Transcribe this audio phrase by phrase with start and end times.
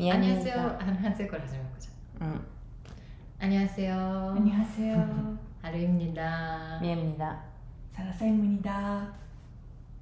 [0.00, 2.41] ミヤアニミヤャセヨアニャセヨから始めようかじゃうんあ
[3.39, 5.37] アニャセヨ 안녕하세요.
[5.63, 7.43] 하루입니다 ミヤミだ
[7.95, 9.11] 사라사입니다.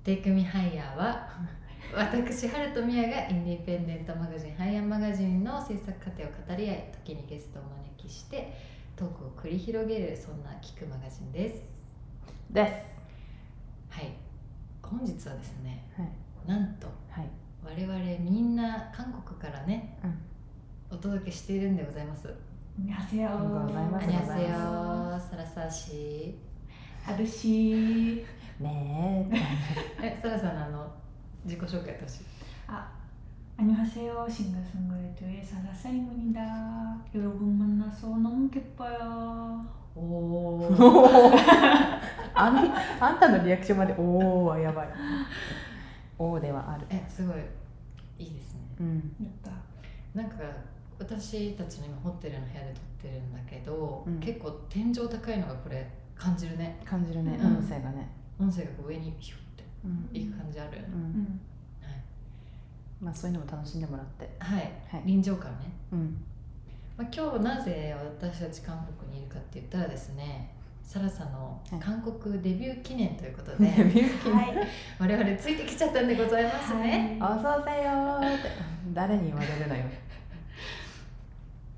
[0.04, 1.29] テイクミハイヤーは
[1.96, 7.66] 私ハルとミヤがインディペンデントマガジンハイヤーマガジンの制作過程を語り合い時にゲストをお
[7.98, 8.54] 招きして
[8.98, 11.61] トークを繰り広げるそんな聞くマガジンです
[12.52, 12.73] です
[13.98, 14.11] はい
[14.82, 16.09] 本日はですねはい
[16.50, 17.30] なんとはい
[17.64, 19.98] 我々みんな韓国からね、
[20.91, 22.29] お届けしているんでございます
[22.79, 23.29] 안녕하세요.
[23.29, 26.39] ありがとうございます 안녕하세요サラサーシ
[27.04, 28.25] 하루씨.
[28.61, 29.29] ね
[30.00, 30.93] ええサラさんのあの
[31.44, 32.25] 自己紹介やってほしい
[32.67, 32.91] 아,
[33.56, 34.27] 안녕하세요.
[34.28, 36.98] 싱글송글라이터의 사라사입니다.
[37.14, 39.64] 여러분 만나서 너무 기뻐요.
[39.97, 40.70] おお
[42.34, 44.89] あんあんたのリアクションまでおおはやばい
[46.19, 47.36] おおではあるえすごい
[48.19, 49.52] いいですね、うん、やった。
[50.14, 50.38] なんか
[51.00, 56.79] 私たちの今ホテルの部屋で撮ってるんだけど、うん、結構天井高いのがこれ感じるね。
[56.83, 58.09] 感じるね、うん、音声がね。
[58.39, 59.39] 音声が上にヒュッ
[60.11, 61.39] ていく感じある、うん、
[63.02, 64.29] まあそういうのも楽しんでもらって。
[64.39, 66.22] はい、はい、臨場感ね、うん。
[66.97, 70.53] まあ、今日なぜ私たち韓国にいるかって言ったらですね
[70.89, 77.15] サラサの韓国デビュー記念ということで、はい、デビュー、はい、我々ついてきちゃったんでございますね。
[77.21, 78.49] はい、うせよって。
[78.91, 79.83] 誰に言われるのよ。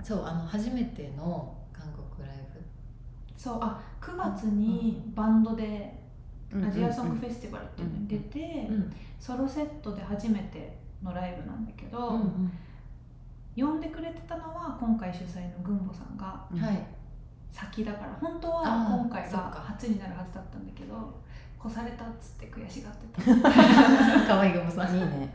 [0.02, 2.62] そうあの初めての韓国ライブ。
[3.36, 5.94] そうあ9月にバンドで、
[6.66, 8.70] アジアソングフェスティバルっていうのに出て、
[9.20, 12.52] ソロセットで初めてのライブなんだけど、うんうん、
[13.58, 16.48] 呼んでくれてたのは今回主催の群馬さんが。
[16.66, 17.01] はい。
[17.52, 18.18] 先だから。
[18.20, 19.64] 本当は今回がそっか。
[19.68, 21.22] 初になるはずだったんだけど
[21.64, 23.22] 越されたっつって悔しがってた。
[24.28, 25.34] 可愛いグンボさんいいね。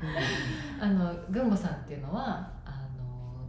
[0.81, 3.47] あのグンボさんっていうのはあの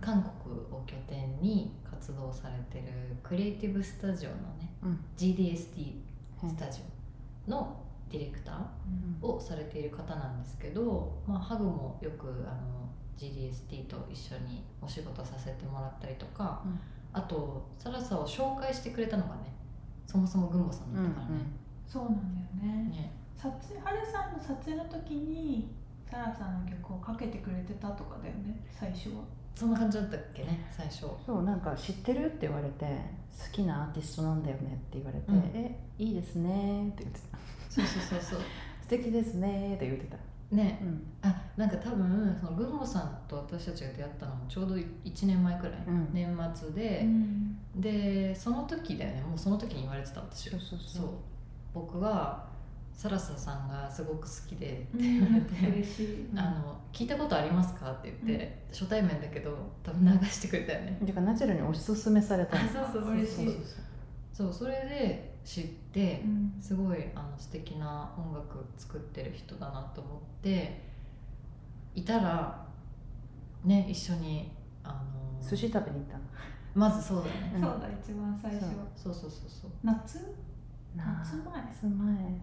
[0.00, 5.04] 韓国を拠点に活動されてるクリエイティブスタジオのねうん。
[5.16, 6.00] GDST
[6.40, 6.50] はい。
[6.50, 6.82] スタジ
[7.48, 7.76] オの
[8.10, 16.78] ディレクターをされている方なんですけど、まあ、ハグもよくあの GDST と一緒にお仕事させてもらったりとか、うん
[17.12, 19.52] あとサラサを紹介してくれたのがね
[20.06, 21.44] そもそもグンボさんだったからね,、
[21.86, 22.88] そうなんだよね。
[22.90, 23.12] ね。
[23.36, 25.74] 撮影ハルさんの撮影の時に
[26.08, 29.24] サラさんの曲をかけてくれてたとかだよね最初は。
[29.54, 31.06] そんな感じだったっけね最初。
[31.24, 35.38] そうなんか知ってるって言われて好きなアーティストなんだよねって言われて、うん。
[35.54, 37.38] えいいですねって言ってた。
[37.68, 38.40] そうそうそうそう。
[38.82, 40.18] 素敵ですねって言ってた
[40.52, 40.78] ね。
[40.82, 41.02] うん。
[41.22, 46.08] あなんか多分そのグンボさんと私たちが出会ったのもちょうど1年前くらい、うん。
[46.12, 47.58] 年末で、うん。
[47.76, 49.22] でその時だよね。
[49.22, 50.56] もうその時に言われてた私そ
[51.04, 51.08] う
[51.74, 52.50] 僕は
[52.92, 54.98] サラサさんがすごく好きでって。
[54.98, 60.98] う言われんて、嬉しい、あの聞いたことありますかって言って、初対面だけど多分流してくれたよね。
[61.04, 62.64] てかナチュラルにおすすめされたの。
[62.64, 63.54] あそうそうそうそうそう。
[64.32, 66.54] そうそれで知ってうん。
[66.60, 70.80] すごいあの素敵な音楽作ってる人だなと思って
[71.94, 72.64] いたら
[73.64, 74.50] ね一緒に
[74.84, 75.02] あ
[75.40, 76.24] の寿司食べに行ったの？
[76.74, 77.52] まずそうだね。
[77.56, 78.64] うんそうだ一番最初。
[78.96, 79.50] そうそうそうそう。
[79.62, 80.18] そう夏
[80.96, 81.36] 夏？
[81.36, 81.54] 夏前？
[81.54, 82.40] 夏前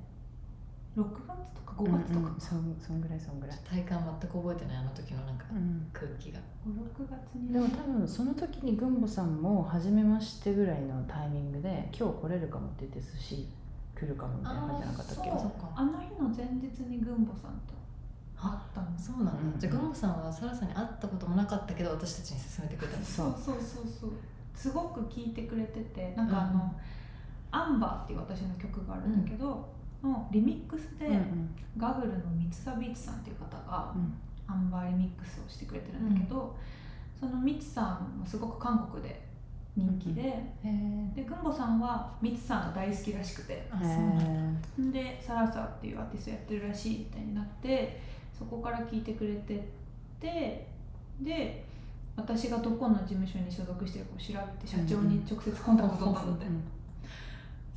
[0.97, 6.39] 6月とか5月とかうんうん、そんそんぐらいそんぐらい、体感全く覚えてないあの時のなんかうん、空気が。
[6.67, 7.53] 56月に。
[7.53, 13.47] でも多分その時にグンボさんも初めましてぐらいのタイミングで今日来れるかもって言って寿司
[13.95, 15.29] 来るかもみたいな感じじゃなかったっけ？
[15.31, 15.69] あーそっか。
[15.75, 17.73] あの日の前日にグンボさんと
[18.35, 24.11] 会ったのそうなんだ、うんじゃあグンボさんはサラさんに会ったこともなかったけど私たちに勧めてくれたんですそうそうそうそうそう。
[24.55, 26.73] すごく聴いてくれててなんかあの、
[27.51, 29.65] アンバーっていう私の曲があるんだけど、
[30.03, 31.55] のリミックスで、うんうん。
[31.77, 34.13] ガグルの三ツ田ビーチさんっていう方が、うん。
[34.47, 36.55] アンバーリミックスをしてくれてるんだけど、
[37.19, 39.21] そのミツさんもすごく韓国で
[39.75, 43.69] 人気で、へえでグンボさんはミツさんが大好きらしくて。
[44.91, 48.01] でサラサっていうアーティストやってるらしいみたいになって
[48.37, 49.59] そこから聞いてくれてっ
[50.19, 50.67] て
[51.21, 51.65] で
[52.15, 56.63] 私がどこの事務所に所属してるかを調べて社長に直接コンタクト取ったんだって、うん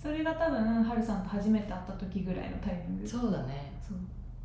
[0.03, 3.09] それが多分ハルさんと初めて会った時ぐらいのタイミング。
[3.09, 3.73] そうだね。
[3.81, 3.99] そう。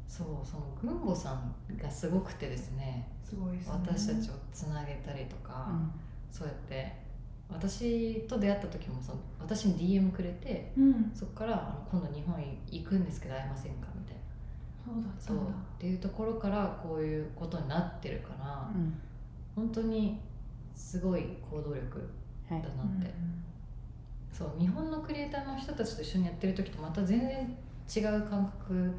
[0.08, 3.08] そうそのグンボさんがすごくてですね。
[3.24, 3.64] すごいね。
[3.68, 5.92] 私たちをつなげたりとか、うん。
[6.32, 6.94] そうやって
[7.50, 11.12] 私と出会った時もその私に DM くれてうん。
[11.16, 12.36] そこからあの今度日本
[12.70, 14.22] 行くんですけど会えませんかみたいな。
[14.86, 18.94] そうだそうんっだていうところからこういうことになってるから、うん。
[19.56, 20.20] 本当に
[20.76, 22.08] すごい行動力
[22.48, 23.12] はいだなって、
[24.38, 27.58] そう日本のクリエイターの人たちと一緒にやってる時とまた全然
[27.96, 28.94] 違う感覚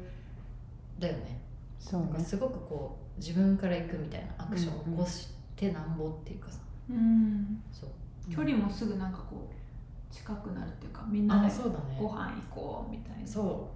[0.99, 1.39] だよね。
[1.79, 2.07] そうね。
[2.07, 6.59] なんかすごくこう自分から行くみたいなアクションを起こしてなんぼっていうかさ、
[6.89, 7.61] うん。
[7.71, 7.89] そう。
[8.29, 11.97] 距離もすぐなんかこう近くなるっていうかみんなあでそうだね。
[11.97, 13.25] ご飯行こうみたいな。
[13.25, 13.69] そ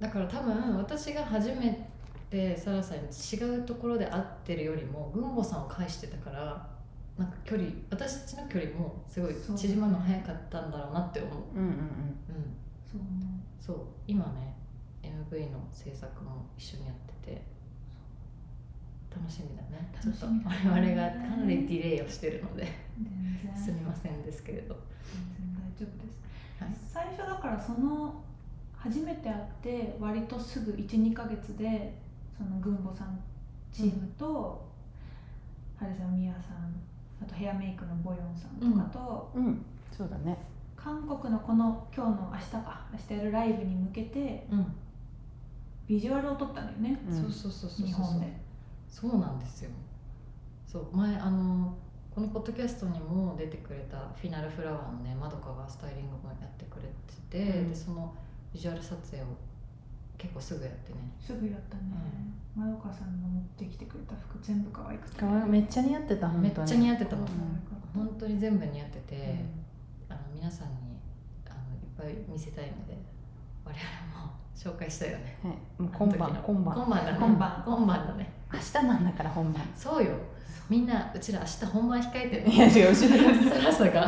[0.00, 0.02] う。
[0.02, 1.86] だから多分私が初め
[2.30, 6.75] てサラさんに違うところで会ってるよりも軍母さんを介してたから
[7.18, 11.34] なんか距離私たちの距離もすごい縮まるの早かったんだろうなって思う。
[11.54, 11.70] うんうんうん。
[11.70, 11.80] うん。
[12.84, 13.00] そう
[13.58, 13.76] そう。
[14.06, 14.54] 今ね
[15.02, 17.42] MV の制作も一緒にやってて。
[19.16, 19.90] 楽しみだね。
[20.02, 20.94] ちょっと楽しみだね。
[20.94, 22.66] 我々がかなりディレイをしてるので。
[23.56, 24.76] すみませんですけれど。
[25.38, 26.20] 全然大丈夫です、
[26.60, 26.76] はい。
[26.92, 28.22] 最初だからその
[28.76, 31.96] 初めて会って割とすぐ12ヶ月で
[32.36, 33.18] その軍母さん
[33.72, 34.68] チームと、
[35.76, 36.72] ハルさんミヤさん
[37.22, 39.64] あとヘアメイクのボヨンさんとかと、うん。
[39.96, 40.36] そうだね。
[40.76, 44.66] 韓国のこの今日の明日か明日やるライブに向けてうん、
[45.86, 47.22] ビジュアルを撮ったんだよね、うん。
[47.22, 47.86] そうそうそうそうそう。
[47.86, 48.32] 日本で。
[48.88, 49.70] そうなんですよ。
[50.66, 51.76] そう前あの
[52.14, 56.82] このポッドキャストにも出てくれたフィナルフラワーのねまどかがスタイリングもやってくれ
[57.30, 57.68] てて、うん。
[57.68, 58.14] でその
[58.52, 59.26] ビジュアル撮影を
[60.18, 60.98] 結構すぐやってね。
[61.20, 61.82] すぐやったね、
[62.56, 65.20] まどかさんが持ってきてくれた服全部可愛くて。
[65.20, 66.42] かわいめっちゃ似合ってた本当に。
[66.42, 69.44] めっちゃ似合ってた本当に全部似合ってて、
[70.08, 70.74] あの皆さんに
[71.46, 72.96] あのいっぱい見せたいので
[73.64, 75.38] 我々も紹介したいよね。
[75.42, 76.74] はい、もう今晩今晩。
[76.74, 77.18] 今晩だね。
[77.18, 77.62] 今晩。
[77.66, 78.32] 今晩だね。
[78.52, 79.62] 明日なんだから本番。
[79.74, 80.12] そうよ。
[80.68, 82.48] みんなうちら明日本番控えてる。
[82.48, 83.50] いや違う後ろに。
[83.50, 84.06] サラサが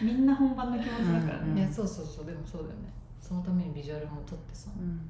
[0.00, 2.26] みんみんな本番の気持ちだからね、うんいやそうそうそう。
[2.26, 2.92] でもそうだよね
[3.26, 4.70] そのためにビジュアルも撮ってさ。
[4.76, 5.00] うん、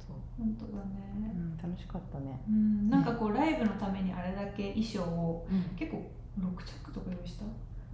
[0.00, 0.16] そう。
[0.38, 2.40] 本当だうね、ん、楽しかったね。
[2.48, 5.76] うん、なんかこうライブのためにあれだけ衣装をうん。
[5.76, 6.10] 結構
[6.40, 7.44] 6着とか用意した？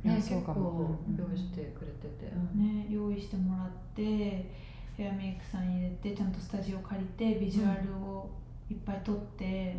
[0.09, 0.71] ね、結そうかも。
[0.71, 4.49] 構うん用意してくれてて、ね用意してもらって
[4.97, 8.31] ヘアメイクさん入れてちゃんとスタジオ借りてビジュアルを
[8.71, 9.77] いっぱい撮って、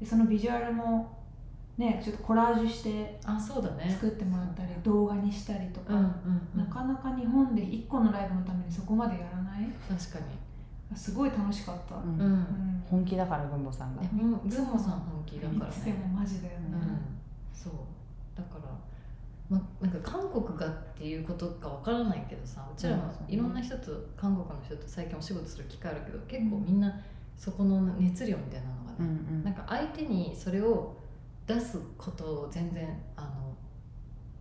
[0.00, 1.18] でそのビジュアルも
[1.78, 3.90] ねちょっとコラージュしてあそうだね。
[3.90, 6.04] 作ってもらったり動画にしたりとか、うんうん、
[6.54, 9.68] うん、なかなか日本で1個のライブのためにそこまでやらない。
[9.88, 10.24] 確か
[10.94, 12.18] すごい楽しかった、うん。
[12.18, 14.02] にうん、うん本気だから軍母さんが。
[14.02, 16.80] えほんズンモさん本気だからいつでもねマジだよね、うん。
[17.52, 17.72] そう。
[18.36, 18.70] だから
[19.48, 23.34] まなんか韓国がっていうことかわからないけどさうちらもうん。
[23.34, 27.00] いろんな人と韓国の人と最近お仕事する機会あるけど結構みんな
[27.36, 29.06] そこの熱量みたいなのがね、うん
[29.38, 29.44] うん。
[29.44, 30.96] なんか相手にそれを
[31.46, 33.54] 出すことを全然あの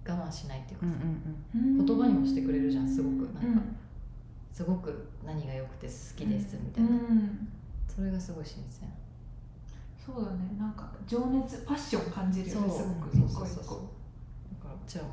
[0.05, 1.85] 我慢しないっていうかさ、うんうんうん。
[1.85, 3.23] 言葉にもしてくれるじゃんすごく。
[3.33, 3.75] なんかうん。
[4.51, 7.47] すごく何が良くて好きですみたいな、うん
[7.87, 8.89] それがすごい新鮮。
[10.03, 10.37] そうだね。
[10.59, 13.27] なんか情熱パッション感じるよねすごくそう一個。
[13.27, 13.65] 一そうそうそう。
[13.65, 13.79] 個だ
[14.63, 15.09] からうちらも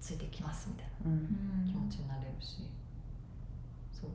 [0.00, 1.10] ついてきますみたいな。
[1.10, 1.66] うん。
[1.66, 2.68] 気持ちになれるし、
[3.92, 4.10] そう。
[4.10, 4.12] っ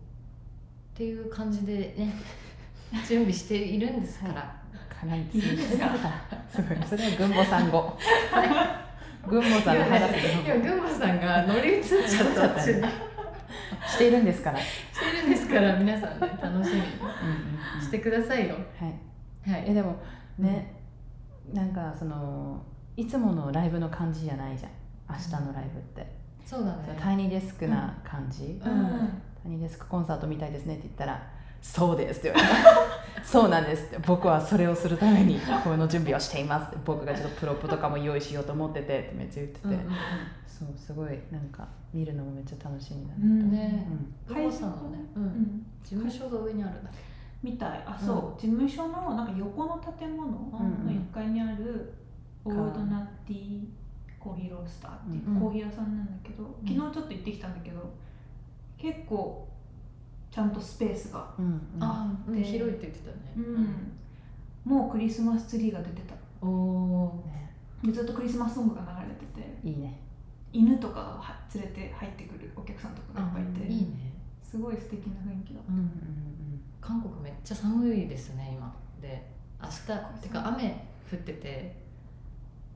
[0.93, 2.13] ていう感じでね
[3.07, 4.63] 準備しているんですから、
[5.05, 5.77] かなりいいです。
[5.77, 5.89] か
[6.49, 6.77] すごい。
[6.87, 7.97] それは軍母さん語。
[9.27, 14.65] 軍母さんの話いや群馬さんが乗り移っちゃったっしているんですから、し
[14.99, 18.55] てるんですから皆さんね楽しみしてくださいよ。
[18.79, 19.51] はい。
[19.51, 19.63] はい。
[19.67, 19.95] えでも
[20.37, 20.81] ね、
[21.53, 22.63] なんかその
[22.97, 24.71] いつものライブの感じじゃないじゃん。
[25.09, 26.11] 明日のライブって、
[26.45, 26.97] そうだね。
[26.99, 28.61] タイニーデスクな感じ、うん。
[28.61, 28.69] タ
[29.47, 31.23] イニーデスクコンサートみたいですねって言ったら
[31.65, 33.97] 「そうです」って言われたそうなんですって。
[34.05, 36.77] 僕はそれをするためにこの準備をしていますって。
[36.85, 39.79] 僕がちょっとプロップとかも用意しようと思っててってめっちゃ言ってて、うんうん
[40.45, 43.85] そうすごいなんか見るのもめっちゃ楽しみだね、うんね。
[44.29, 44.35] うん。
[44.35, 45.25] 群馬さんのね、う、うん。
[45.25, 46.93] ん事務所が上にあるんだっ
[47.43, 47.83] みたい。
[47.85, 51.93] あそう、事務所のなんか横の建物のうん1階けにある
[52.45, 53.65] オールドナッティ
[54.17, 57.93] コーヒーロースターっていううんコーヒー屋さんなんだけど、昨日ちょっと行ってきたんだけど
[58.77, 59.47] 結構
[60.35, 61.61] ちゃんとスペースがうんうん。
[61.79, 63.91] あ、うん、で広いって言ってたようねん、
[64.65, 66.13] もうクリスマスツリーが出てた。
[66.41, 67.27] うんおー。
[67.27, 67.53] ね。
[67.85, 69.67] でずっとクリスマスソングが流れてて。
[69.67, 70.01] いいね。
[70.51, 73.73] 犬とかがは連れて入ってくるお客さんとかがいっぱいいて。
[73.73, 74.11] いいね。
[74.43, 75.71] すごい素敵な雰囲気だった。
[75.71, 76.25] うんうんうん
[76.81, 78.75] 韓国めっちゃ寒いですね今。
[79.01, 79.25] で
[79.59, 79.85] 明日
[80.21, 81.84] てか雨降ってて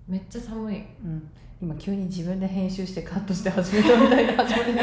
[0.10, 0.84] めっちゃ寒い。
[1.04, 1.12] うん。
[1.12, 1.30] うん
[1.62, 4.82] 今急に自分で編集してカットして始めたみたいな始めて。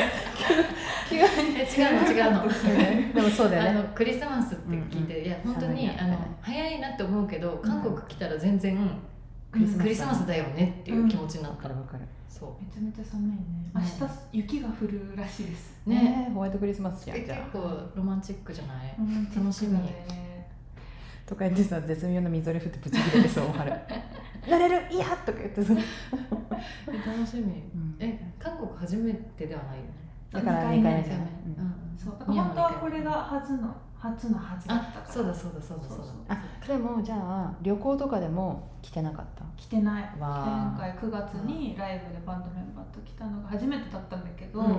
[1.09, 1.23] 急に。
[1.59, 2.43] え違うの違うの。
[3.15, 3.79] でもそうだあよね。
[3.79, 8.77] のクリスマスって聞いて、うんいや本当にあの早いなって思うけど韓国来たら全然、
[9.51, 13.37] クリスマスクリスマスだよねっていう気持ちになわった、かるわかるそめちゃめちゃ寒いね。
[13.75, 15.81] 明日雪が降るらしいです。
[15.87, 17.51] うねねホワイトクリスマスじゃえ結んじゃあ。
[17.51, 19.45] 構ロマンチックじゃない、ロマンチックだね。
[19.47, 19.79] 楽しみ。
[21.25, 23.73] とか言ってさ絶妙なみぞれ降ってブチ切れてそう春
[24.51, 27.43] なれるいやとか言ってさ、え楽しみ。
[27.43, 27.97] うん。
[27.99, 29.91] え韓国初めてではないよね。
[30.33, 30.83] だから2二回目。
[30.83, 31.99] 回目じゃない、うん。
[31.99, 32.17] そう。
[32.19, 35.05] だから本当はこれが初の初のはずだったから。
[35.09, 35.99] あそうだそうだそうだそう
[36.29, 36.35] だ。
[36.35, 39.45] あでもじゃあ旅行とかでも来てなかった？
[39.57, 40.03] 来てない。
[40.03, 40.21] 前
[40.79, 44.77] 回9月にライブでバンドメンバーと来たのが初めてだったんだけど、うん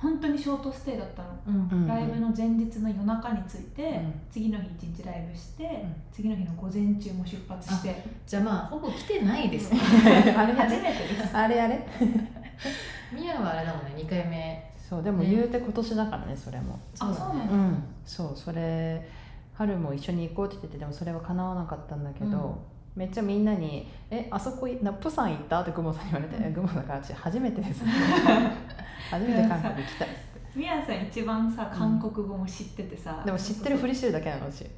[0.00, 1.80] 本当にショートステイだったの、うん。
[1.82, 4.14] うんライブの前日の夜中に着いて、うん。
[4.30, 5.94] 次の日一日ライブして、ん。
[6.12, 8.04] 次の日の午前中も出発して。
[8.26, 9.80] じゃあまあほぼ来てないですね。
[10.36, 11.36] あれ初めてです。
[11.36, 11.84] あ れあれ。
[13.12, 14.72] ミヤはあれだもんね2回目。
[14.76, 16.78] そうでも言うて今年だからねそれも。
[17.00, 17.54] あそうなんだ。
[17.54, 17.82] うん。
[18.04, 19.08] そうそれ
[19.54, 22.58] 春も一緒に行こうって言っててでもそれは叶わなかったんだけど、
[22.98, 27.84] めっちゃみんなに「えあそこいなプサン行った?」ってグモさんに言われて「えグモだから私初めてです」
[29.10, 30.38] 初めて韓国行きたいっつって。
[30.56, 34.64] みやさん一番さ韓国語も知っててさ、でも知ってるふりしてるだけなの私。
[34.64, 34.70] え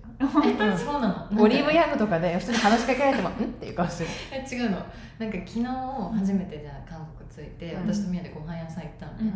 [0.77, 1.43] そうなの？
[1.43, 4.11] オリーブヤヤングとかで普通に話しかけられても「ん?」っていう顔してる。
[4.33, 4.77] え違うの
[5.19, 7.89] なんか昨日初めてじゃあ韓国着いて、うん。
[7.95, 9.33] 私とミヤでご飯屋さん行ったのね、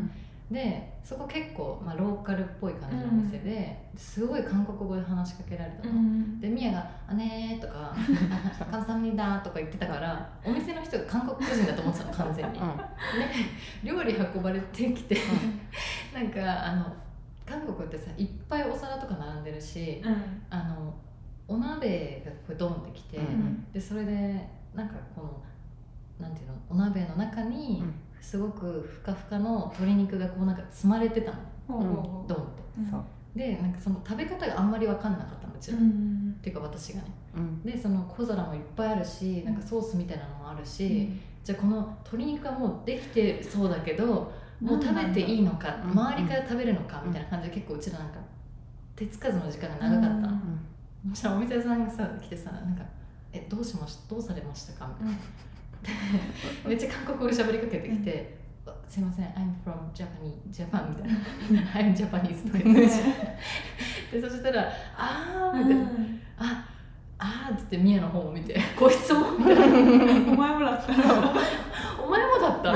[0.54, 7.92] でそこ結構、まあ、ローカルっぽい感じのお店で、すごい韓国語で話しかけられたの、うんでミヤが「あねー」とか
[8.70, 12.64] 「カムサムニダ」とか言ってたからお店の人が韓国人だと思ってたの完全に、で
[13.82, 15.16] 料理運ばれてきて
[16.14, 16.92] なんかあの
[17.44, 20.42] 韓国ってさいっぱいお皿とか並んでるしうん。
[20.50, 20.94] あの
[21.46, 23.66] お鍋がこうドンってきて、うん。
[23.72, 25.42] でそれでなんかこの
[26.18, 27.94] なんていうのお鍋の中にうん
[28.24, 31.38] すごくふかふかの鶏肉がこうなんか積まれてたの。
[31.68, 32.28] ほうほうほう。
[32.28, 32.46] ドンっ
[33.34, 33.38] て。
[33.38, 37.06] でなんかその食べ方があんまり分かんなかったのうちら、うっんていうか私がね。
[37.36, 37.62] うん。
[37.62, 41.10] でその小皿もいっぱいあるしなんかソースみたいなのもあるし、
[41.42, 48.14] じゃあこの鶏肉はもうできてそうだけどもう食べていいのかうん周りから食べるのかみたいな感じで結構うちらなんか
[48.96, 50.26] 手つかずの時間が長かった。
[50.28, 50.32] の、
[51.04, 51.10] うん。
[51.10, 52.82] そしたらお店屋さんがさ来てさなんか
[53.32, 55.20] 「えどうしましどうされましたか?」みたいな
[56.66, 60.08] めっちゃ韓国語で喋りかけてきて「あすいません I'm from Japan
[60.50, 61.12] Japan」みたい
[61.52, 62.86] な「I'm Japanese」とか言って。
[64.12, 65.82] でそしたら「あー」みたいな
[66.38, 66.64] 「あ
[67.18, 69.64] あー」っつってミヤの方を見て「こいつも」みたいな。
[69.64, 70.98] お前もだったら
[72.04, 72.72] 「お前もだった」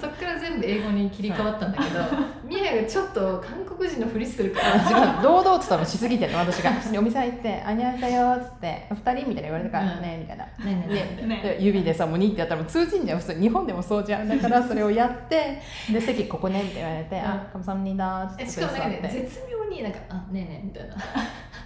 [0.00, 2.00] そっから全部英語に切り替わったんだけど
[2.44, 6.32] ミヤがちょっと韓国人のふりするから違う堂々と多分しすぎてる。
[6.32, 10.44] の私が普通にお店入って「あにゃんさよ」っつって「二人」みたいな言われたから「うんね」みたいな。
[10.44, 10.94] ねえ。
[10.94, 13.18] ねえね指でさもう2ってやったら通じんじゃん。
[13.18, 15.60] 普通日本でもそうじゃんだからそれをやって
[15.90, 17.24] で席ここねって言われて「うん。
[17.24, 20.94] あカムサムニダ」っつってえしかもなんかね絶妙になんか「あねえねえ」みたいな。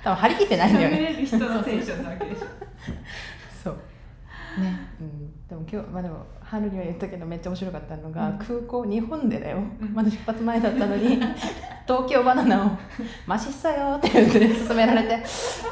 [0.05, 0.99] 多分張り切ってないんだよ喋ね
[4.59, 4.79] ね。
[5.01, 8.39] うん、でも今日まあでも春には言ったけどめっちゃ面白かったのが、うん。
[8.39, 9.59] 空港日本でだよ。
[9.81, 9.95] うん。
[9.95, 11.17] まだ出発前だったのに
[11.87, 12.71] 東京バナナを
[13.27, 15.19] 「マシっさよ」って言って勧められて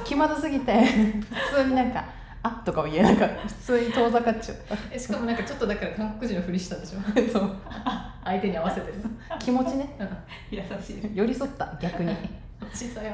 [0.05, 2.05] 気まずすぎて普通になんか
[2.43, 4.59] 「あ」とかを言えなんか普通に遠ざかっちゃっ
[4.91, 7.01] えしかもなんかちょっとだから韓国人のふりしたでしょ？
[7.01, 7.57] た そう。
[8.25, 8.93] 相手に合わせて
[9.39, 9.89] 気持ちね。
[10.51, 11.11] 優しい。
[11.15, 12.13] 寄り添った逆に。
[12.73, 13.13] 小さいよ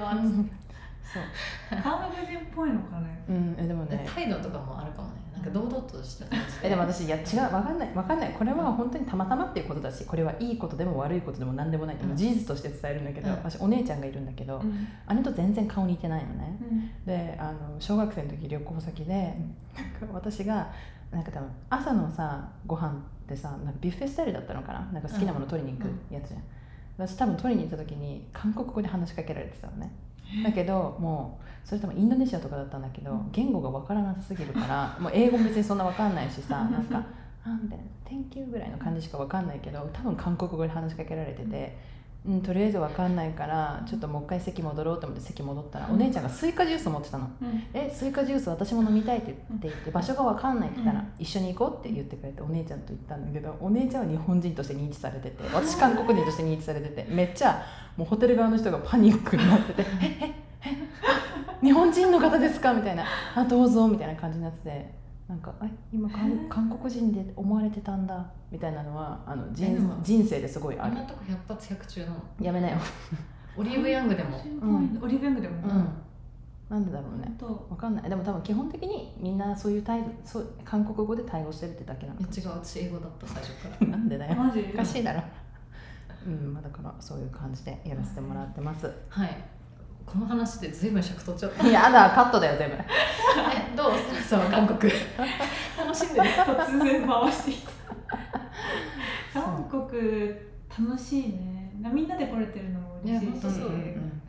[1.02, 1.83] そう。
[1.83, 3.23] 韓国人っぽいのかね。
[3.29, 4.07] うんえでもね。
[4.14, 12.16] 態度とかもあるかもねなんか堂々とした感じえでも私いや違うわかんないわかんないこれは本当にたまたまっていうことだしこれはいいことでも悪いことでも何でもないでもうん。
[12.16, 13.34] 事実として伝えるんだけど、うん。
[13.34, 15.16] 私お姉ちゃんがいるんだけど、うん。
[15.16, 16.56] 姉と全然顔似てないのね。
[16.61, 17.04] うん。
[17.04, 20.72] であの小学生の時旅行先でなんか私が
[21.11, 22.92] なんか多分朝のさご飯っ
[23.28, 24.80] てさなんかビュッフェスタイルだったのかな？
[24.92, 26.42] なんか好きなもの取りに行くやつじゃん、
[26.96, 29.92] 私多分取りに行った時に韓国語で話しかけられてたのね
[30.45, 33.31] だけどもうそれともインドネシアとかだったんだけどうん。
[33.33, 37.05] 言語が分からなさすぎるからもう英語も別にそんな分かんないしさなんか
[37.45, 41.77] 「あみたいな「Thank you」ぐらいの感じしか分かんないけど多分韓国語で話しかけられてて、
[42.25, 47.29] うん、とりあえず分かんないからちょっともう一回席戻ろうと思って席戻ったらお姉ちゃんがスイカジュース持ってたの。
[47.43, 47.64] うん。
[47.75, 51.07] えスイカジュース私も飲みたいって言って言って場所が分かんないって言ったら、うん。
[51.19, 57.61] 一緒に行こうって言ってくれてお姉ちゃんと行ったんだけどお姉ちゃんは日本人として認知されてて 私韓国人として認知されててめっちゃ
[57.97, 60.69] もうホテル側の人がパニックになってて「えええ
[61.02, 65.01] あ日本人の方ですか?」みたいな「あどうぞ」みたいな感じになってて
[65.33, 70.93] なんか「え今韓韓国人で思われてたんだ」みたいなのはあの人人生ですごいある。
[70.93, 72.17] 今んとこ100発100中なの。
[72.39, 72.77] やめなよ。
[73.57, 74.39] オリーブヤングでも。
[74.61, 75.01] うん。
[75.03, 75.57] オリーブヤングでも。
[75.67, 75.89] うん。
[76.69, 77.35] なんでだろうね。
[77.39, 78.11] とわかんない。
[78.11, 83.87] でも多分基本的にみんなそういう態度そう韓国語で対応してるってだけなのか違う私英語だった最初から。
[83.97, 84.35] なんでだよ。
[84.35, 84.71] マジ？
[84.75, 85.23] おかしいだろ。
[86.27, 88.93] うんまあだからそういう感じでやらせてもらってます。
[89.09, 89.31] はい
[90.12, 91.66] この話で随分尺取っちゃった。
[91.66, 92.76] やだカットだよ全部。
[92.76, 93.92] えどう？
[93.97, 94.92] スタッフさんは韓国。
[95.78, 96.28] 楽しんでる。
[96.28, 97.62] 突然回してき
[99.33, 100.35] た韓国
[100.69, 101.73] 楽しいね。
[101.81, 103.33] なみんなで来れてるのも嬉しいし。
[103.33, 104.23] いや本当そううん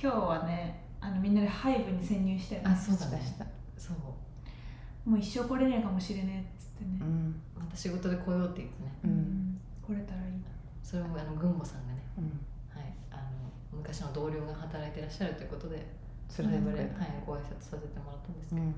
[0.00, 2.98] 今日はねあのみんなでハイブに潜入してるあそう。
[2.98, 3.20] だね
[3.76, 6.98] そうもう一生来れねえかもしれねえっつってね。
[7.02, 7.40] う、ん。
[7.54, 8.92] また仕事で来ようって言ってね。
[9.04, 9.60] うん。
[9.86, 10.32] 来れたらいい
[10.82, 11.98] それもあの軍母さんがね。
[12.16, 12.40] うん
[13.78, 18.74] 昔の同僚が働いてらっしゃるということでれてくれはい、ご挨拶させてもらったんですけど、うん。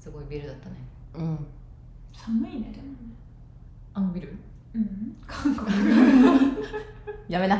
[0.00, 0.76] すごいビルだったね。
[1.14, 1.46] うん。
[2.12, 2.98] 寒いねでもね。
[3.92, 4.36] あのビル？
[4.74, 5.16] うん。
[5.26, 5.70] 韓 国
[7.28, 7.56] やめな。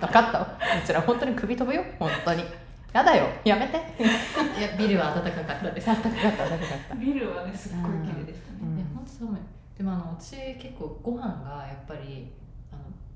[0.00, 0.38] 分かった。
[0.38, 1.84] わうちら本当に首飛ぶよ。
[1.98, 2.44] 本当に。
[2.92, 3.26] やだよ。
[3.44, 3.76] やめて。
[4.58, 5.86] いやビルは暖かかったです。
[5.86, 6.94] 暖かかった暖かかった。
[6.94, 8.76] ビルはねすっごい綺麗でしたね、うん。
[8.76, 9.40] いや本当寒い。
[9.76, 12.32] でもあの私結構ご飯がやっぱり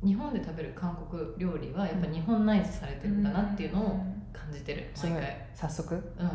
[0.05, 4.01] 日本で食べる韓国料理はやっぱ日本ナイズされてるんだなっていうのを
[4.33, 5.47] 感じてるすごい毎回。
[5.55, 5.95] 早速？
[5.95, 6.31] うん。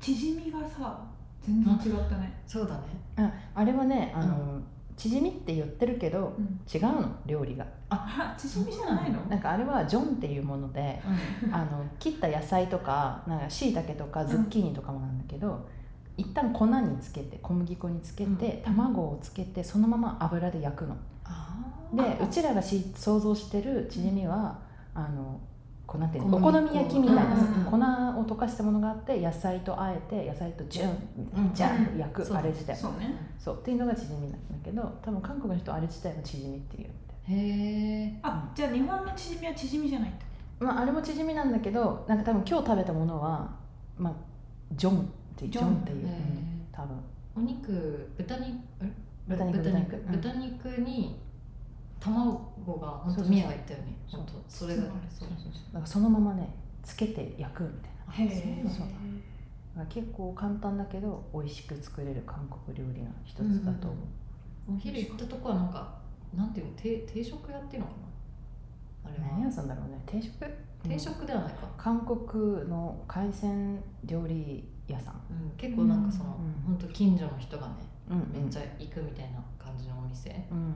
[0.00, 1.04] 縮みがさ
[1.40, 2.82] 全然違ったね、そうだね
[3.16, 4.60] ああれはねあの、
[4.96, 7.66] 縮みって言ってるけどうん、違うの料理が。
[7.90, 9.20] あ縮みじゃないの？
[9.22, 11.00] なんかあれはジョンっていうもので
[11.50, 15.66] あの切った野菜とかなんか椎茸とかズッキーニとかもなんだけど、
[16.18, 18.74] 一旦粉につけて小麦粉につけて、うん。
[18.74, 20.94] 卵をつけてそのまま油で焼くの。
[20.94, 20.98] あ
[21.92, 24.58] であうちらがし想像してるチヂミは、
[24.94, 25.40] あの
[25.86, 27.22] こうなんていうのお好み焼きみたいな、
[27.70, 27.80] 粉を
[28.26, 30.90] 溶かしたものがあって野菜とあえて野菜とジュン
[31.36, 32.76] うんジャンと焼く、あれ自体。
[32.76, 33.14] そうね。
[33.38, 36.88] そうっていうのがチヂミなんだけど多分韓国の人はあれ自体はチヂミっていう。
[36.88, 36.94] み
[37.26, 40.24] たいへえあじゃあ日本の縮みは縮みじゃないって
[40.60, 43.50] まああれもチヂミなんだけどなんか多分今日食べたものは
[43.96, 44.12] まあ
[44.72, 45.04] ジョンっ
[45.36, 46.08] ていうジジョンっていう、
[46.70, 46.96] 多分。
[47.36, 48.46] お肉豚肉
[48.80, 48.90] あれ
[49.28, 49.58] 豚肉。
[49.58, 49.96] 豚肉。
[50.10, 51.20] 豚肉に
[52.00, 53.96] 卵が本当ミヤが言ったよね。
[54.08, 54.42] そ当。
[54.48, 54.82] それが。
[54.82, 54.92] そう。
[55.10, 55.28] そう。
[55.28, 56.48] だからそのままね
[56.82, 57.90] つけて焼くみたい
[58.26, 58.32] な。
[58.32, 58.86] とへえそう。
[59.76, 63.96] だ結構簡単だけど美味しく作れる韓国料理の一つだと思
[64.70, 65.98] う、お昼行ったとこはなんか
[66.36, 66.72] なんていうの？
[66.72, 67.92] 定定食屋っていうのか
[69.04, 69.10] な？
[69.10, 70.00] あれ何屋はさんだろうね。
[70.06, 70.32] 定食？
[70.82, 76.76] 定食ではないか、韓国の海鮮料理屋さん、うん、結構なんかその、うん。
[76.76, 80.30] 本当近所の人がねうんめっちゃ行くみたいな感じのお店。
[80.30, 80.70] だうん。
[80.72, 80.74] っ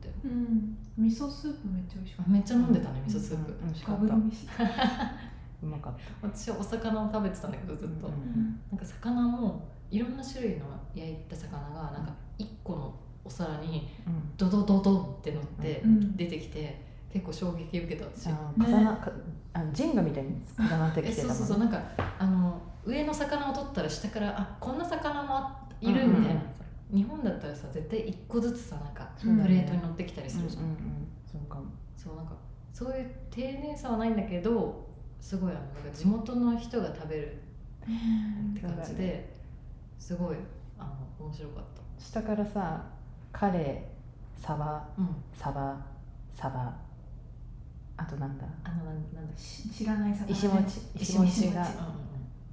[0.00, 0.76] たようん。
[0.96, 3.58] 味噌スープめっちゃ美味しかっめっちゃ飲んでたね味噌スープ、うん。
[3.58, 4.14] うん美味しかった。
[5.62, 6.28] うまかった。
[6.28, 8.60] 私はお魚を食べてたんだけどずっと、うん。
[8.70, 14.22] なんか魚もいろんな種類の焼いた魚がなんか1個のお皿にうん。
[14.36, 16.16] ドドドドンって乗ってうん。
[16.16, 19.10] 出てきて結構衝撃受けた私、あー重なか
[19.54, 21.80] あのジェンガみたいに重なってきえてたもん そうそうそうなんか
[22.18, 26.48] あの上の魚を取ったら下からあこんな魚もあいるうんうんみたいなさ、
[26.92, 31.08] 日本だったらさ絶対1個ずつさなんかプレートに乗ってきたりするじゃん、うんうんうん。
[31.30, 31.66] そうかも。
[31.96, 32.32] そうなんか
[32.72, 34.88] そういう丁寧さはないんだけど
[35.20, 37.42] すごいあの地元の人が食べる
[37.82, 39.34] って感じで、
[39.98, 40.36] すごい
[40.78, 40.84] あ
[41.18, 41.64] の面白かっ
[41.98, 42.86] 下からさ
[43.32, 45.08] カレーサバたうん。
[45.34, 45.76] サバ
[46.32, 46.72] サバ
[47.96, 48.46] あとなんだ？
[48.62, 50.32] あのなんだ知らない魚ね。
[50.32, 50.80] 石餅。
[50.96, 51.62] け石餅が。
[51.62, 51.88] 石餅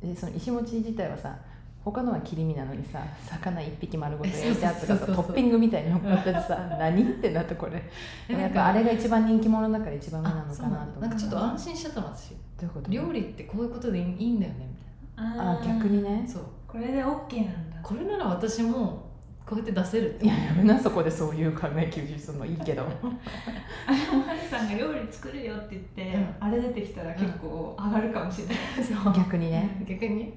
[0.01, 1.37] でその石餅自体はさ
[1.85, 7.81] 他のは切り身なのにさ魚一匹丸ごと焼いたやつトッピングみたいに乗っかっててさ何ってなってこれ。
[8.27, 10.97] えやっぱあれが一番人気者だから一番上なのかななと思って。
[10.97, 12.31] んだなんかちょっと安心しちゃったの私。
[12.31, 12.89] どういうこと？
[12.91, 14.67] 料理ってこういうことでいいいいんだよね
[15.15, 16.21] みたあ逆にね。
[16.21, 16.43] いなそう。
[16.67, 17.77] これで OK なんだ。
[17.83, 19.05] これなら私も
[19.45, 20.25] こうやって出せるって。
[20.25, 22.81] いややめなそこでそういう考え吸収するのいいけど。
[22.81, 26.35] あでもハリさんが料理作るよって言って、うん。
[26.39, 29.85] あれ出てきたら結構上がるかもしれない、そう逆にね。
[29.87, 30.33] 逆に？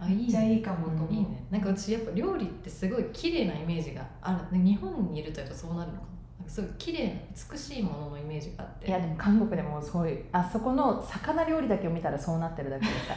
[0.00, 1.44] めっちゃいいかもと思う、いいね。
[1.50, 6.48] なんか私やっぱ料理ってすごい綺麗なイメージがある、ね、日本にいるとやっぱそうなるのかな。
[6.48, 7.12] すごい綺麗な
[7.52, 8.88] 美しいもののイメージがあって。
[8.88, 13.14] いやでも韓国でもそういうあそこの魚料理だけを見たらそうなってるだけでさ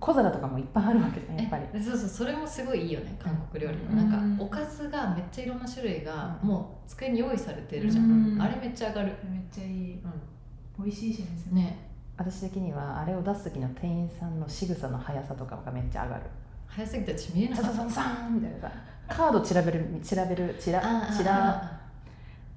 [0.00, 1.64] 小皿とかもいっぱいあるわけじゃんやっぱり。
[1.72, 4.10] えそうそうそれもすごいいいよね韓国料理の、うん。
[4.10, 6.48] なんかおかずがめっちゃいろんな種類がうん。
[6.48, 8.42] もう机に用意されてるじゃん、うん。
[8.42, 9.94] あれめっちゃ上がる、めっちゃいい。
[9.94, 11.87] うん、美味しいしですねね
[12.18, 16.22] 私的にはあれを出す時の店員さんの仕草の速さとかがめっちゃ上がる。
[16.66, 17.76] 早すぎて私見えなサかった。
[17.78, 18.72] サササーンみたいなさ
[19.08, 21.16] カード調べる調べるちらあ。
[21.16, 21.80] ちら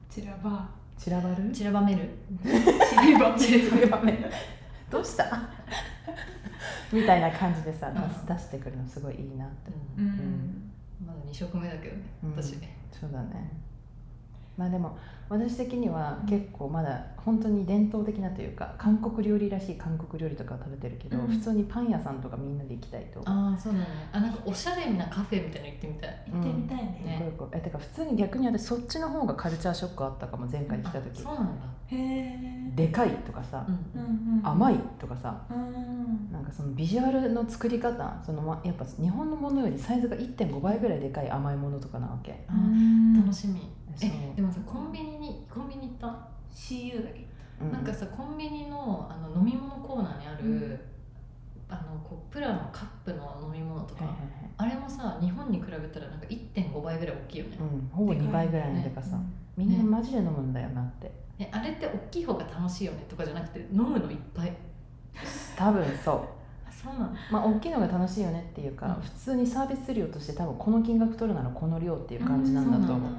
[0.10, 1.52] チラバ散らばる？
[1.52, 2.10] 散らばめる。
[2.43, 4.32] チリバ散らばめる。
[4.89, 5.26] どうした？
[6.91, 10.02] みたいな感じでさ出す出してくるのすごいいいなってう。
[10.02, 10.08] うん。
[10.08, 10.71] ん、
[11.06, 12.32] まだ2食目だけどねうん。
[12.32, 12.54] 私。
[12.54, 13.52] ね、そうだね
[14.62, 14.95] まあでも
[15.28, 21.28] 私的には結構まだ本当に伝統的なというか韓国料理らしい韓国料理とかを食べてるけど、うん。
[21.28, 23.80] 普通にパン屋さんとかみんなで行きたいとああそうだ。
[23.80, 26.24] ねあなんかおしゃれなカフェみたいなの行ってみたい。
[26.32, 31.65] 行ってみたいね,、ねこういう子えてか普通に逆に私そっちの方がカルチャーショックあったかも前回来たあ時そうなんだ。
[31.88, 34.47] へえでかいとかさ、うんうんうん。
[34.47, 36.32] 甘いとかさうん。
[36.32, 42.45] なんかそのビジュアルの作り方そのまやっぱ日本のものよりサイズが1.5倍ぐらいでかい甘いものとかなわけ。
[42.47, 43.62] あうん楽しみ
[44.01, 47.25] えでもさコンビニにコンビニ行った、CU だけ？
[47.62, 50.80] うなんかさコンビニのあの飲み物コーナーにある、うん。
[51.69, 54.73] あのこうプラのカップの飲み物とか、はいはいはい。
[54.73, 59.17] あれもささ日本に比べたらなんか1.5倍ぐらい大きいよね、うん、ほぼ2倍ぐらいのでかさ、
[59.58, 64.54] みんなマジで飲むんだよなって、えあれって大きい方が楽しいよねとかじゃなくて飲むのいっぱい。
[65.56, 66.15] 多分そう。
[66.67, 67.15] あそうなの？
[67.32, 69.01] まあ大きいのが楽しいよねっていうか、うん。
[69.01, 73.12] 普通にサービス料として多分この金額取るならこの量っていう感じなんだと思う、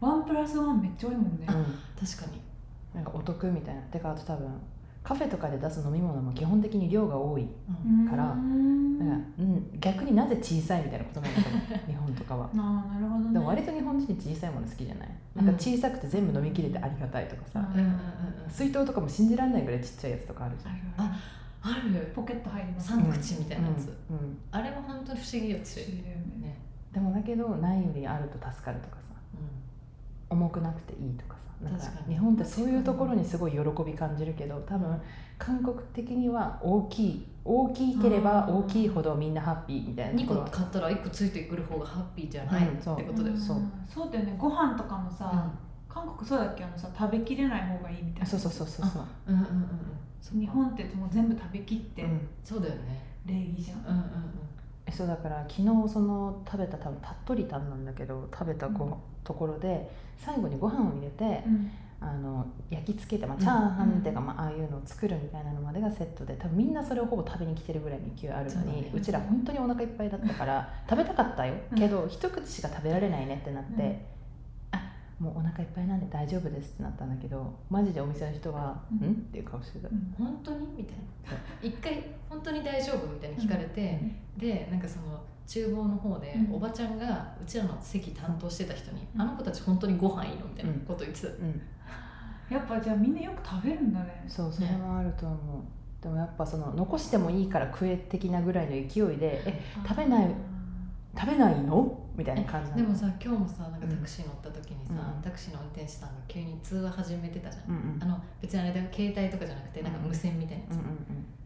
[0.00, 1.46] ワンプラスワンめっちゃ多いもんね。
[1.48, 2.40] うん確かに。
[2.94, 3.80] なんかお得みたいな。
[3.82, 4.48] てかあと多分
[5.02, 8.98] カフェとかで出す飲み物も基本的に量が多いうんからうん。
[8.98, 11.62] だから、うん、逆になぜ小さいみたいなことなんだと思う。
[11.86, 12.50] 日本とかは。
[12.56, 13.32] ああなるほどね。
[13.32, 15.08] でも割と日本人小さいもの好きじゃない。
[15.34, 17.80] なんか小さくて全部飲み切れてありがたいとかさ、うん。
[17.80, 17.94] うんうんうん
[18.50, 20.72] 水筒とかも信じられないぐらいちっちゃいやつとかあるじゃん。
[20.72, 21.20] あるあ
[21.62, 22.88] あるポケット入ります。
[22.88, 24.16] 三口みたいなやつ、うん。
[24.16, 24.38] うん。
[24.50, 26.48] あれも本当に不思議よ私不思議だよね。
[26.48, 26.58] ね、
[26.92, 29.14] でもだけどないよりあると助かるとかさ。
[29.34, 29.36] う
[30.30, 31.40] 重くなくていいとかさ。
[31.62, 34.98] なんか日本ってそういうところにすごい喜び感じるけど多分
[35.36, 40.40] 韓国的には大きい大きければ大きいほどみんなハッピーみたいん、2なところ。
[40.40, 42.94] は個買ったら1個ついてくる方がハッピーじゃない、うんそう。
[42.94, 43.58] ってことだよ、そう。
[43.86, 44.34] そうだよね。
[44.38, 45.50] ご飯とかもさ、
[45.86, 46.64] 韓国そうだっけ？
[46.64, 48.26] あのさ食べきれない方がいいみたいな。
[48.26, 49.02] そうそうそうそうそう。
[49.26, 49.68] うんうんうんうん。
[50.20, 52.20] そう日本ってもう全部食べきってうん。
[52.42, 53.04] そうだよね。
[53.26, 53.98] 礼儀じゃん、うんうんえ
[54.92, 58.94] そうだから昨日その食べた多分タットリタンなんだけど食べたご、うん。
[59.22, 61.70] ところで最後にご飯を入れて、うん。
[62.02, 63.42] あの焼き付けて、まあ、うん。
[63.42, 68.90] チャーハンっていうか、まあ、ああいうのを作るみたいなのまでがセットで多分みんなそれをほぼ食べに来てるぐらいの勢いあるのにそうだね。
[68.94, 71.54] うちら本当にお腹いっぱいだったから食べたかったよ。
[71.72, 71.78] うん。
[71.78, 74.06] けど一口しか食べられないねってなって、
[75.20, 79.08] もうお腹いっぱいなんで大丈夫ですってなったんだけどマジでお店の人は「うん。
[79.08, 79.88] ん?」っていう顔してた。
[79.88, 80.14] うん。
[80.16, 80.66] 本当に？
[80.78, 81.02] みたいな。
[81.62, 83.06] 一回本当に大丈夫？
[83.06, 84.00] みたいに聞かれて、
[84.38, 86.54] でなんかその厨房の方で、うん。
[86.54, 89.20] おばちゃんがうちらの席担当してた人に、うん。
[89.20, 90.46] あの子たち本当にご飯いいの？
[90.46, 91.60] みたいなこと言ってた、うん。
[92.50, 94.24] やっぱじゃあみんなよく食べるんだね。
[94.26, 100.34] そうそれもあると思う、でもやっぱその残してもいいから食え的なぐらいの勢いで「え食べない
[101.18, 108.02] 食べないの?」みたいな感じでもさ今日もさなんかタクシー乗った時にさ、うんタクシーの運転手さんが急に通話始めてたじゃん、うんうん。
[108.02, 110.86] あの別にあれだよ携帯とかじゃなくてなんか無線みたいなやつ、うんうん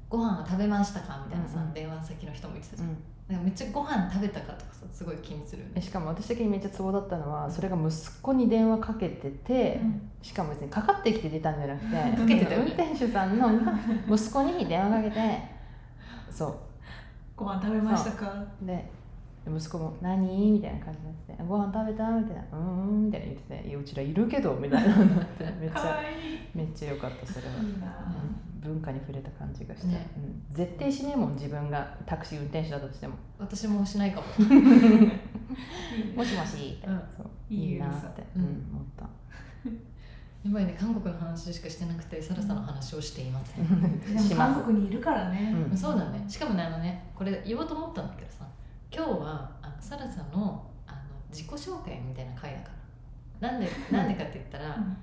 [0.07, 1.25] ご飯は食べましたか？
[1.27, 1.75] みたいなさ、うんうん。
[1.75, 2.97] 電話先の人も言ってたじゃん、うん。
[3.27, 7.91] なんかめっちゃご飯食べたかとかさすごい気にするよねえしかも私的にめっちゃツボだったのはそれが息
[8.23, 10.11] 子に電話かけてて、うん。
[10.23, 13.51] しかも別にかかってきて出たんじゃなくて かけてたよ運ね転手さんの
[14.09, 15.41] 息子に電話かけて
[16.31, 16.61] そ
[17.35, 18.45] ご飯食べましたか？
[18.63, 18.67] う。
[18.67, 18.89] で
[19.47, 26.09] 息子も「何?」みたいな感じになってて「ご飯食べた?」みたいな「うーん」みたいな言ってて「いやうちらいるけど」みたいなのになって めっちかゃわいい。
[26.55, 27.75] めっちゃ良かったそれは、うん
[28.65, 30.07] 文化に触れた感じがした、ね。
[30.17, 33.13] うん、絶対しねえもん自分がタクシー運転手だとしても。
[33.39, 34.27] 私もしないかも。
[36.17, 37.03] もしもしって、うん。
[37.15, 37.27] そう。
[37.51, 39.05] いいなって、ううんん思った。
[39.05, 43.67] やばいね韓国の話しかしてなくてサラさの話をしていません、
[44.35, 45.77] 韓国にいるからね、うん。
[45.77, 46.25] そうだね。
[46.27, 48.47] しかもねあのねこれ言おうと思ったんだけどさ
[48.95, 50.99] 今日はあのサラさんのあの
[51.31, 52.69] 自己紹介みたいな回だか
[53.41, 53.51] ら。
[53.51, 54.97] なんで なんでかって言ったら、うん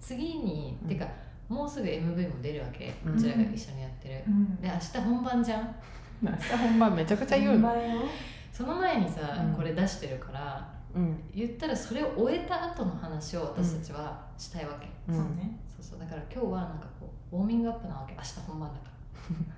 [0.00, 1.08] 次に、うんてか
[1.48, 4.56] もうすぐ MV も出るわけ、ううんちらが一緒にやってる、うん。
[4.60, 5.74] で明日本番じゃん。
[6.20, 7.74] 明日本番めちゃくちゃ言うの、
[8.52, 9.54] その前にさ、うん。
[9.54, 11.22] これ出してるからうん。
[11.34, 15.16] 言ったらそれを終えた後の話を私たちはしたいわけ、うん。
[15.16, 15.82] そうねそう。
[15.82, 18.14] そうだから今日はなんかこうウォーミングアップなわけ。
[18.14, 18.90] 明日本番だから。
[18.92, 18.93] 私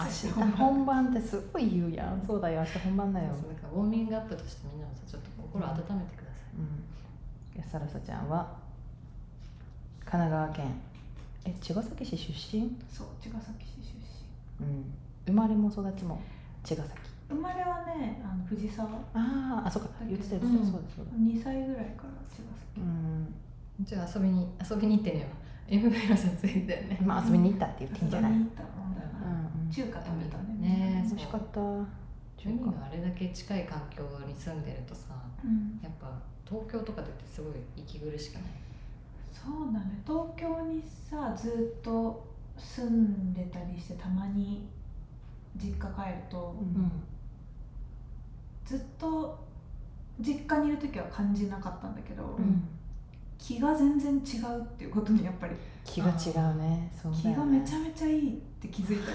[0.00, 1.08] 明日本番。
[1.10, 2.22] ってすごい言うやん。
[2.26, 2.60] そうだよ。
[2.60, 8.56] 明日本番だよ、そうだからウォーミングアップとしてみんなもさちょっと心温めてください、うん、いやサラサちゃんは
[10.04, 10.66] 神奈川県。
[11.44, 13.94] え茅ヶ崎市出身、そう茅ヶ崎市
[14.60, 14.84] 出うん、
[15.26, 16.20] 生まれも育ちも
[16.62, 17.00] 茅ヶ崎。
[17.30, 18.88] 身生まれはねあの藤沢。
[19.14, 19.88] あーあそうか。
[20.08, 21.12] 言ってた言ってた、そうだそうだ。
[21.12, 22.80] 2歳ぐらいから茅ヶ崎。
[22.80, 23.34] うん。
[23.80, 25.26] じゃあ遊びに遊びに行ってねよ
[25.68, 26.98] MV の撮影だよね。
[27.04, 30.68] まあ遊びに行ったって言っていいんじゃない、うん遊びに行ったもんだよな、うん、中華食べたね。
[30.68, 31.60] ね美味しかった。
[31.60, 32.66] 中海華。
[32.72, 35.80] があれだけ近い環境に住んでるとさうん。
[35.82, 36.12] やっぱ
[36.44, 38.42] 東京とかでってすごい息苦しくない？
[39.32, 40.02] そうだね。
[40.06, 42.26] 東京にさずっと
[42.58, 44.68] 住んでたりしてたまに
[45.56, 46.92] 実家帰ると、うん。
[48.64, 49.38] ずっと
[50.20, 52.62] 実家にいる時は感じなかったんだけど、うん
[53.42, 55.56] 気が全然違うっていうことにやっぱり。
[55.84, 56.92] 気が違うね。
[56.94, 57.34] そうね。
[57.36, 59.10] がめちゃめちゃいいって気づいた。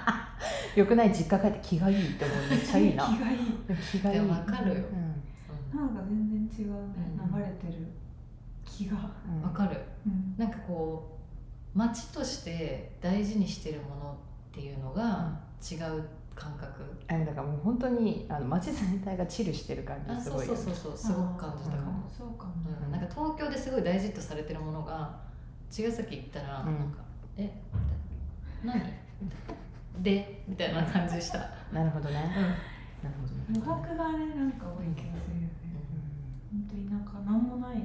[0.74, 3.04] よくない実家帰って気がいいって思うめっちゃいいな。
[3.12, 3.38] 気がいい。
[3.90, 4.26] 気がいい。
[4.26, 4.84] わかるよ。
[5.74, 5.78] うん。
[5.78, 6.72] なんか全然違う。
[6.72, 6.78] ね、
[7.22, 7.86] うん流れてる
[8.64, 8.96] 気が、
[9.28, 9.42] うん。
[9.42, 9.78] わかる。
[10.06, 10.34] うん。
[10.38, 11.18] なんかこ
[11.74, 14.16] う街として大事にしてるものっ
[14.50, 16.66] ていうのが違う感覚、
[17.08, 20.58] あだからもう本当にあの街全体がチルしてる感あそうじすごいよね。
[20.58, 22.54] そうそうそうすごく感じたかも、あーそうかも、
[22.86, 22.92] うん。
[22.92, 25.20] なんか東京ですごい大事とされてるものが
[25.70, 26.68] 茅ヶ崎行ったらなん。
[26.68, 27.02] うんか
[27.36, 27.50] 「え
[28.62, 28.84] みたいな。
[28.84, 28.92] 何?」
[30.02, 31.38] でみたいな感じでした、
[31.72, 32.14] なるほどね。
[32.16, 33.44] うなるほどね。
[33.48, 35.50] 無学がねなんか多い気がするよね。
[36.50, 37.76] 本当になんか何もない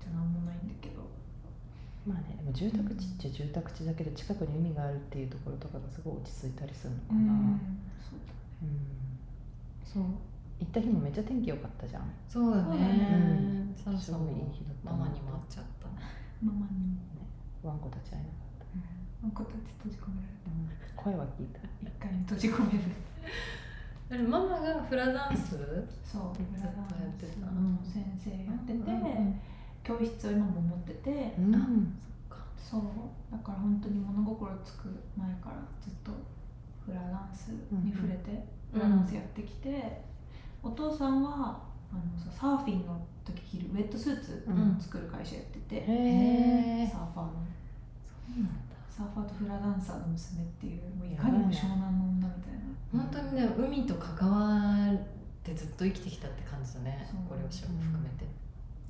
[0.00, 0.59] じゃ何もない
[2.10, 7.60] まあねでも住宅地っちゃ住宅地だけど近くに海があるっていうところとかがすごい落ち着いたりするのかな、うん。
[8.02, 8.34] そうだ
[9.86, 10.02] そう。
[10.58, 12.10] 行った日もめっちゃ天気良かったじゃん。
[12.28, 15.88] そうだそうだねねサラさんもすごいいい日だったママにも会っちゃった。
[15.88, 15.94] ね。
[16.42, 16.98] ママに
[17.62, 21.60] ワンコたち会えなかった、も子たち閉じ込められうん声は聞いた。
[21.60, 22.84] た一回に閉じ込める。
[24.10, 25.50] あれママがフラダンス
[26.02, 27.32] そうずっとフラダンやってた。
[27.32, 28.90] スの先生やってて、
[29.82, 31.52] 教室を今も持ってて、うん。
[31.52, 32.44] そっか。
[32.56, 32.82] そう
[33.32, 36.12] だから本当に物心つく前からずっと
[36.84, 38.80] フラダンスに触れて、うん。
[38.80, 40.02] フラダンスやってきて、
[40.62, 41.62] お父さんは
[41.92, 44.76] あのさサーフィンの時着るウェットスーツうん。
[44.80, 47.32] 作る会社やってて、へえサーファーの。
[48.26, 48.52] そうなんだ。
[48.88, 52.60] サーファーとフラダンサーの娘っていうもういかにも湘南の女みたいな。
[52.92, 54.98] 本当にね海と関わっ
[55.42, 57.08] てずっと生きてきたって感じだね。
[57.28, 58.26] ご両親も含めて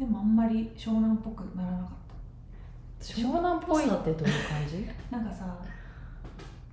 [0.01, 1.87] でもあんまり湘南っぽくならなかっ
[3.01, 4.15] 湘南っぽいってどういう
[4.49, 4.87] 感じ？
[4.87, 5.57] や たなんかさ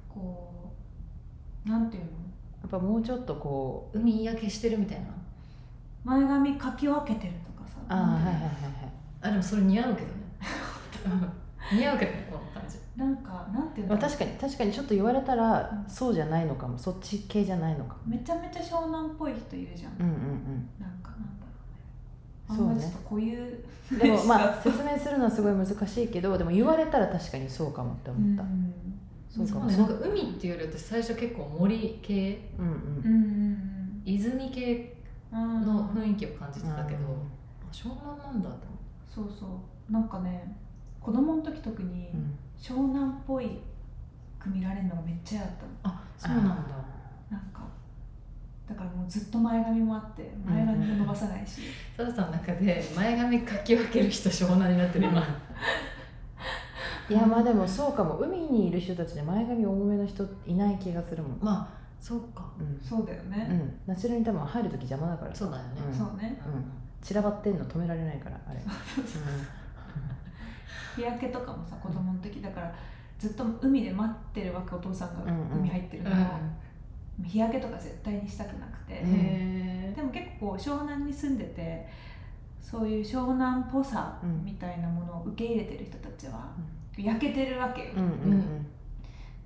[0.10, 0.74] こ
[1.66, 2.10] うなんていうの？
[2.66, 5.08] っぱもうちょっとこう海焼けしてるみたいな？
[6.04, 7.76] 前髪かき分けてるとかさ。
[7.90, 8.50] ああはいはいはいはい
[9.22, 10.14] あでもそれ似合うけどね。
[11.74, 12.78] 似合うけどねこの感じ。
[12.96, 13.94] なんかなんていうの？
[13.96, 16.78] まあ確かに確かにちょっと言われたらそうじゃないのかも。
[16.78, 18.00] そっち系じゃないのかも。
[18.06, 20.90] めちゃめちゃ湘南っぽい人いるじゃん、うんうんなん。
[21.02, 21.37] かなんだろうねあ
[22.48, 28.74] そうんね固有うんでもまあ説明するのはすごい難しいけどでも言われたら確かにそうかもって思った、うん
[29.30, 29.66] そうかも。
[29.66, 32.50] ねなんか海っていうより私最初結構森系。
[32.58, 32.72] うんう
[33.10, 34.02] ん。
[34.06, 34.96] 泉系
[35.32, 38.66] うんの雰囲気を感じてたけど、うんあ湘南なんだって
[39.16, 39.46] 思っそうそ
[39.90, 39.92] う。
[39.92, 40.56] なんかね
[41.02, 42.38] 子供の時特にうん。
[42.58, 43.60] 湘南っぽい
[44.40, 45.70] く見られるのがめっちゃ嫌だったの。
[45.84, 46.54] たあそうなんだ。
[47.30, 47.68] なんか
[48.68, 51.62] だからもうずっと前髪もあって前髪も伸ばさないし、
[51.96, 52.26] サラさん。
[52.26, 55.24] の中で前髪かき分ける人湘南になってる今。
[57.10, 58.18] いやまあでもそうかも。
[58.18, 62.44] 海にいる人たちで前髪重めの人いない気がするもん、まあそうか。
[62.60, 62.80] うん。
[62.82, 65.34] そうだよね、うん、ナチュラルに多分入る時邪魔だから。
[65.34, 65.98] そうだよね、うん。
[65.98, 66.38] そうね。
[66.46, 66.66] うん、
[67.02, 68.60] 散らばってんの止められないからあれ、
[70.98, 72.74] 日焼けとかもさ子供の時だから
[73.18, 75.60] ずっと海で待ってるわけお父さんがうんうん。
[75.60, 76.14] 海入ってるのを、
[77.24, 79.02] 日焼けとか絶対にしたくなくて、
[79.96, 81.88] でも結構湘南に住んでて
[82.68, 84.44] そういう湘南っぽさうん。
[84.44, 86.52] みたいなものを受け入れてる人たちは
[86.98, 87.84] 焼けてるわけ。
[87.84, 88.42] よ、うんうんうん。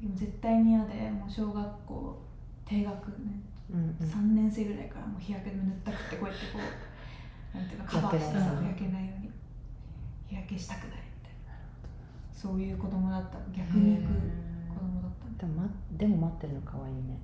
[0.01, 2.17] でも絶対に嫌でもう小学校
[2.65, 4.09] 低学年うんうん。
[4.09, 6.59] 3年生ぐらいからもう日焼け止め塗ったくてこうやってこ
[7.53, 9.31] う なんていうのカバーしてさ焼焼けないように
[10.27, 11.53] 日焼けしたくないみたいな。
[12.33, 14.09] そういう子供だった逆に行く
[14.73, 17.19] 子供だったでも,、ま、でも待ってるの可愛いね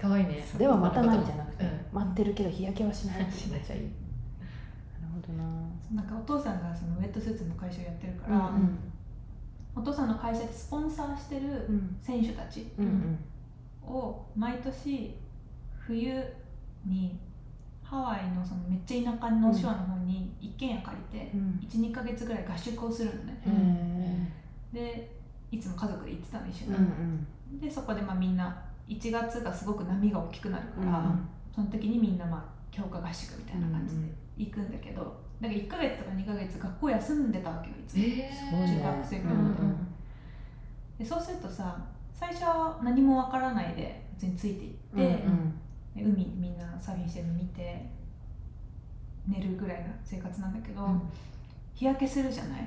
[0.00, 1.70] かわいいねでは待たないじゃなくて、うん。
[1.92, 3.22] 待ってるけど日焼けはしない。
[3.22, 3.82] ってめっちゃいい。
[3.82, 3.92] なる
[5.14, 5.44] ほどな。
[5.94, 8.78] なんかお父さんがそのウェットスーツの会社をやってるから、うんうん。
[9.74, 11.96] お父さんの会社でスポンサーしてるうん。
[12.02, 13.94] 選手たちうんうん。
[13.94, 15.16] を毎年
[15.78, 16.24] 冬
[16.84, 17.18] に
[17.82, 21.60] ハワイのそのめっちゃ田舎のショアの方に一軒家借りてうん。
[21.68, 23.40] 12ヶ月ぐらい合宿をするのね。
[23.46, 24.32] へ
[24.72, 25.16] で
[25.50, 26.80] いつも家族で行ってたの一緒えう
[27.52, 27.60] に、ん。
[27.60, 28.56] でそこでまあみんな
[29.00, 31.28] 1月がすごく波が大きくなるから、うん。
[31.54, 35.00] その時にみんなまあ強化合宿みたいな感じで行くんだけど
[35.40, 39.76] だから1ヶ月とか2ヶ月学校休んでたわけよいつも、えすごいね中学生ぐらいまで,、うんうん
[40.98, 41.76] でそうするとさ
[42.14, 45.54] 最初は何もわからないで普通についていって、うんうん。
[45.94, 47.86] で海みんなサーフィンしてるの見て
[49.28, 51.02] 寝るぐらいの生活なんだけど、うん。
[51.74, 52.62] 日焼けするじゃない？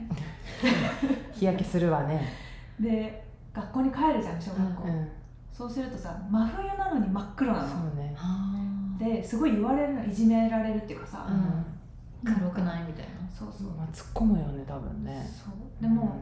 [1.33, 2.21] 日焼けするわね。
[2.79, 5.09] で学校に帰るじゃん小学校、うん
[5.56, 7.68] そうするとさ真冬なのに真っ黒なの。
[7.68, 8.13] そうね。
[8.18, 12.34] あですごい言われるのいじめられるっていうかさ、うん。
[12.34, 13.30] 黒くないみたいな。
[13.30, 15.26] そうそう、まあ突っ込むよね多分ね。
[15.26, 15.82] そう。
[15.82, 16.22] でも、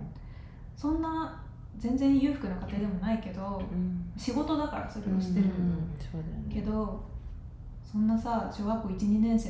[0.75, 1.41] そんな
[1.77, 4.11] 全然裕福な家庭でもないけどうん。
[4.15, 5.89] 仕事だからそれうんをしてる、うん。
[5.99, 6.53] そうだよね。
[6.53, 7.03] けど
[7.83, 9.49] そんなさ小学校12年生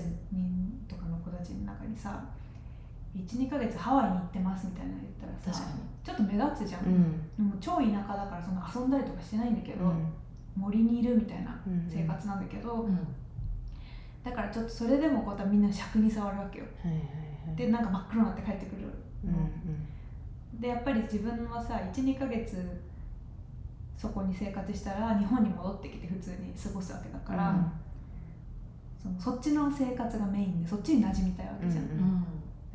[0.88, 2.24] とかの子たちの中にさ
[3.16, 5.64] 12ヶ月ハワイに行ってますみたいなの言ったらさ
[6.04, 7.22] ちょっと目立つじゃん、うん。
[7.38, 10.14] でも超田舎だからそんな遊んだりとかしてないんだけど、うん。
[10.56, 13.08] 森にいるみたいなうん生活なんだけど、うん。
[14.24, 16.66] だからちょっとそれでもこうみんな尺に触るわけよ。
[16.84, 17.02] はいはい
[17.48, 17.56] はい。
[17.56, 18.88] でなんか真っ黒になって帰ってくる
[19.26, 19.38] うんの、
[20.60, 22.82] でやっぱり自分はさ12ヶ月
[23.98, 27.72] そこに生活したら日本に戻ってきて普通に過ごすわけだから、うん。
[29.02, 32.26] そのそっちの生活がメインでそっちに馴染みたいわけじゃん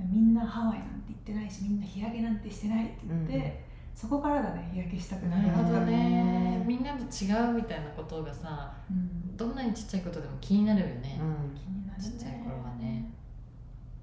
[0.05, 3.53] みんなハワイなんて行ってないしみんな日焼けなんてしてないって言って、うん。
[3.95, 5.49] そこからだね日焼けしたくなる。
[5.49, 5.93] なるほどね。
[5.93, 9.37] ねみんなと違うみたいなことがさうん。
[9.37, 11.21] どんなにちっちゃいことでも気になるよね、
[11.55, 12.09] 気になるね。
[12.11, 13.11] ちっちゃい頃はね。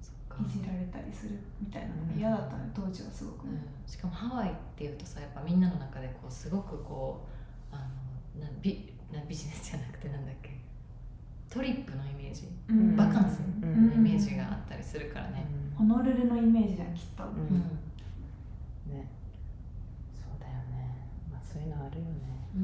[0.02, 0.44] そっか。
[0.44, 7.26] いじられたりするみたいなのが嫌だったね当時はすごくね、うん、しかもハワイっていうとさやっぱみんなの中でこうすごくこ
[7.72, 7.78] うあ
[8.38, 10.55] のなビなビジネスじゃなくてなんだっけ？
[11.56, 12.48] トリップのイメージ。
[12.68, 12.96] うん。
[12.96, 17.30] バカンスうんのイメージがあったりするからね、ホノルルのイメージじゃんきっと、うん。
[17.30, 18.92] うん。
[18.92, 19.08] ね。
[20.14, 21.08] そうだよね。
[21.32, 22.46] まあそういうのあるよね。
[22.54, 22.58] う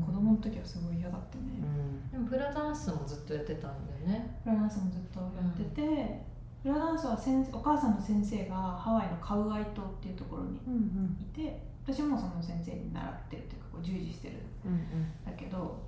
[0.00, 0.04] ん。
[0.04, 2.10] 子供の時はすごい嫌だったうね、ん。
[2.10, 4.38] でもフラダンスもずっとやってたんだよね。
[4.44, 6.22] フラダンスもずっとやってて、
[6.62, 14.34] フラダンスは先生お母さんの先生がハワイのカウアイ島っていうところにうんいて私もその先生に習ってるというかこう従事してる
[14.68, 15.80] んうんうんだけど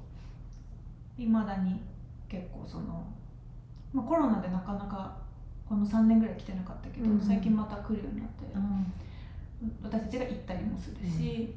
[1.18, 1.82] いまだに
[2.30, 3.04] 結構その、
[3.92, 5.16] まあ、コロナでなかなか
[5.68, 7.20] この3年ぐらい来てなかったけど、うんうん。
[7.20, 8.92] 最近また来るようになって、うん。
[9.82, 11.54] 私たちが行ったりもするし、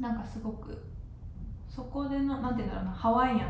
[0.00, 0.76] なんかすごく
[1.68, 3.46] そこでのなんていうんだろうなハワイアンの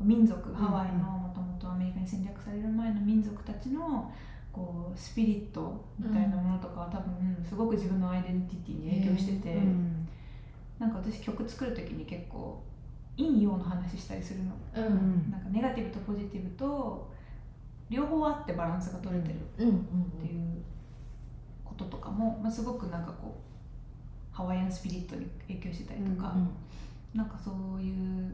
[0.00, 4.12] 民族ハワイのもともとアメリカに戦略される前の民族たちの
[4.52, 10.08] こうスピリットみたいなものとかは多分すごく自分のアイデンティティに影響してて、うん。
[10.78, 12.62] なんか私曲作る時に結構
[13.20, 14.52] 陰陽の話したりするの。
[14.74, 15.28] ううん。
[15.28, 17.12] んなんかネガティブとポジティブと
[17.88, 19.68] 両方あってバランスが取れてるうん。
[19.68, 19.74] うん。
[19.74, 19.76] っ
[20.20, 20.62] ていう
[21.64, 27.18] こととかも、まあ、すごくなんかこうハワイアンスピリットに影響してたりとか、うん。
[27.18, 28.32] なんかそういう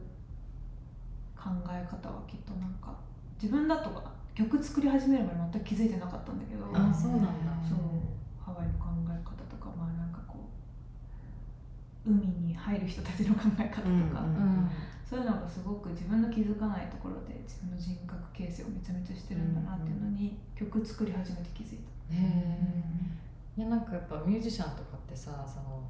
[1.35, 2.95] 考え方はきっとなんか
[3.41, 7.29] 自分だとか曲作り始めるまで全く気づいてなかったんだけどあそうなんだ。
[7.67, 7.77] そう
[8.43, 10.37] ハワイの考え方とかまあなんかこ
[11.96, 14.23] う海に入る人たちの考え方とか、
[15.03, 21.87] そういうのがすごく自分の気づかないところで自分の人格形成をめちゃめちゃしてるんだなっていうのに、曲作り始めて気づいた。
[23.57, 25.81] いやなんかやっぱミュージシャンとかってさその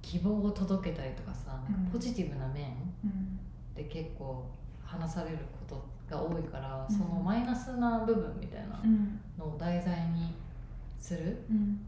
[0.00, 1.90] 希望を届けたりとかさ、うん。
[1.90, 2.70] ポジティブな面
[3.04, 3.38] うん。
[3.74, 4.46] で結構
[4.84, 5.76] 話されるこ
[6.08, 6.96] とが多いから、うん。
[6.96, 9.20] そのマイナスな部分みたいなうん。
[9.36, 10.32] のを題材に
[10.98, 11.80] するうん。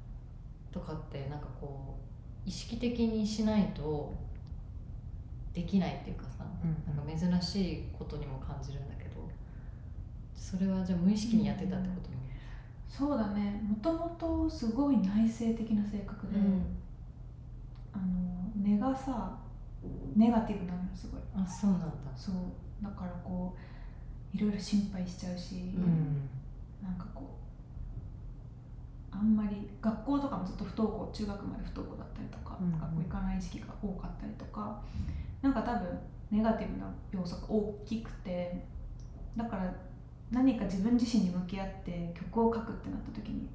[0.73, 2.08] とかってなんかこう
[2.48, 4.14] 意識的にしないと
[5.52, 6.96] できないっていうかさ、うん。
[6.96, 9.28] なんか珍しいことにも感じるんだけど
[10.34, 12.08] それはじゃあ無意識にやってたってこと？
[12.08, 12.16] も、
[12.88, 13.61] そうだね。
[13.68, 16.38] もともとすごい内省的な性格で、
[17.92, 18.04] あの
[18.56, 19.37] 根がさ
[20.16, 21.20] ネガティブなのよすごい。
[21.37, 21.88] あそうなんだ。
[22.16, 22.34] そう。
[22.82, 23.54] だからこ
[24.32, 26.28] ういろいろ心配しちゃうし、うん。
[26.82, 27.38] なんかこう
[29.18, 34.81] あんまり学校とかもずっと不登校中学まで不登校だったりとか、うん学校行かない時期が多かったりとか
[35.42, 35.98] なんか多分
[36.31, 38.64] ネガティブな要素が大きくて
[39.37, 39.72] だから
[40.31, 43.48] 何か自分自身に向き合って曲を書くってなった時に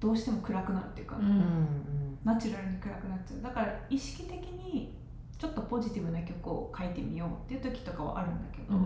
[0.00, 2.18] どうしても暗くなるっていうか、うんうんうん。
[2.24, 3.42] ナチュラルに暗くなっちゃう。
[3.42, 4.94] だから意識的に
[5.36, 8.78] ちょっとポジティブな曲を書いてみようっていう時とかはあるんだけど、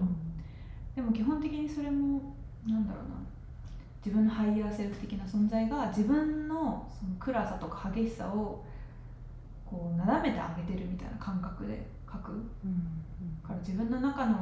[0.96, 2.34] でも基本的にそれも
[2.66, 3.16] なんだろうな
[4.04, 8.64] 自分のハイヤーセルフ的な存在が自分のその暗さとか激しさを
[9.64, 12.32] こうなだめてあげてるみたいな感覚で書く。
[13.46, 14.40] から自分の中のなん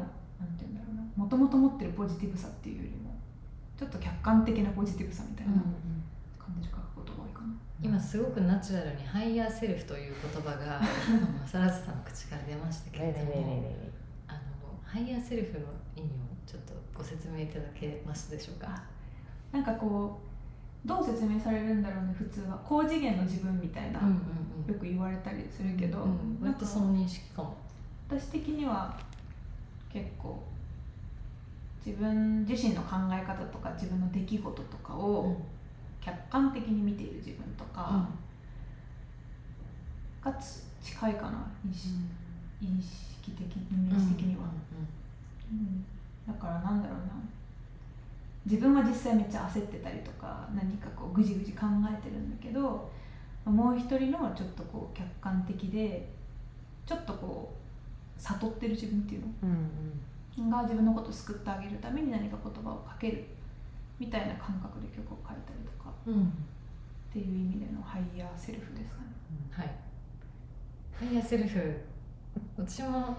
[0.56, 3.14] て言うんだろうなもともと持ってるポジティブさっていうよりも
[3.78, 5.52] ちょっと客観的なポジティブさみたいな
[6.38, 7.46] 感じで書くことが多いかな。
[7.82, 10.80] 今すごくナチュラルにハイヤーセルフという言葉があ
[11.40, 13.72] のさらささんの口から出ましたけれども
[14.28, 14.38] あの
[14.84, 16.10] ハイヤーセルフの意味を
[16.46, 18.82] ちょっとご説明いただけますでしょうか？
[19.52, 20.20] なんかこ
[20.84, 22.60] うどう説明されるんだろうね普通は。
[22.64, 24.20] 高次元の自分みたいな、うん
[24.68, 27.56] よく言われたりするけど、うん、なんか割とその認識かも。
[28.08, 28.96] 私的には
[29.92, 30.42] 結構
[31.84, 35.36] 自分自身の考え方とか自分の出来事とかを
[36.00, 38.08] 客観的に見ている自分とか
[40.22, 41.94] がつ近いかな意識
[42.60, 44.42] 意識的イメージ的には、
[45.50, 45.84] うん。
[46.26, 47.14] だからなんだろうな
[48.50, 52.90] 自分は実際めっちゃ焦ってたりとか何かこうぐじぐじ考えてるんだけど
[53.44, 56.08] もう一人のちょっとこう客観的で
[56.84, 57.54] ちょっとこ
[58.18, 63.24] う悟ってる自分っていうのが自分のことを救ってあげるために何か言葉をかける
[64.00, 66.22] みたいな感覚で曲を書いたりとかうんうん。
[66.22, 69.08] っていう意味でのハイヤーセルフですかね。
[69.50, 69.66] はい。
[70.92, 71.76] ハイヤーセルフ。
[72.56, 73.16] 私も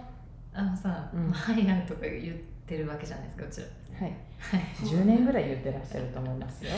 [0.54, 1.32] あのさ、うん。
[1.32, 3.68] ハイヤーとか言ってるわけじゃないですかうちら
[4.02, 4.12] はい。
[4.40, 4.62] はい。
[4.84, 6.72] 10年ぐらい言ってらっしゃると思いますよ。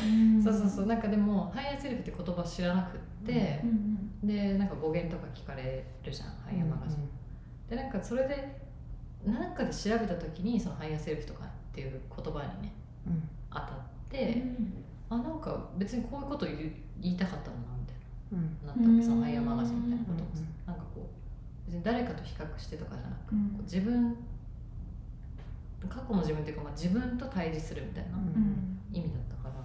[0.44, 0.86] そうそうそう。
[0.88, 7.10] なんかでもハイヤーセルフって言葉知らなくってう、んでなんか語源とか聞かれるじゃんハイヤーマガジン、
[7.70, 8.62] でなんかそれで
[9.26, 12.74] なんかで調べた時にそのハイヤーセルフとかっていう言葉にね
[13.50, 14.10] 当たっうん。
[14.10, 14.44] て、
[15.10, 17.96] あなんか別にこういうこと言いたかったのなみたい
[18.34, 18.68] うん。
[18.68, 20.24] なったわけそのハイヤーマガジンみたいなこと。
[20.24, 21.10] もさうんなんかこ
[21.66, 23.58] う別に誰かと比較してとかじゃなく、うん。
[23.64, 24.16] 自分
[25.88, 28.80] 過去の自分っていうか、まあ、自分と対峙するみたいなうん。
[28.92, 29.56] 意味だったから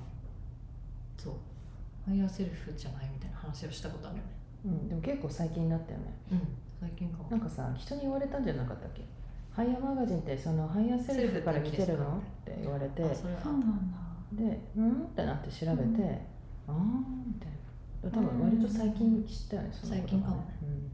[1.16, 1.34] そう。
[2.06, 4.30] ハイヤーセルフじゃないみたいな話をしたことあるよね。
[4.64, 6.04] うん、でも結構最近になったよね。
[6.32, 6.40] うん。
[6.80, 7.30] 最近かも。
[7.30, 9.02] なんかさ人に言われたんじゃなかったっけ？
[9.50, 12.18] ハイヤーマガジンってそのハイヤーセルフから来てるの？
[12.18, 13.98] って言われてあそうなんだ。
[14.32, 16.02] で「うん?」ってなって調べてうん
[16.68, 16.74] 「ああ」
[17.26, 18.10] みたいな。
[18.10, 20.18] 多分割と最近知ったよねそのことがね。
[20.18, 20.42] 最近かもね。
[20.62, 20.90] うん、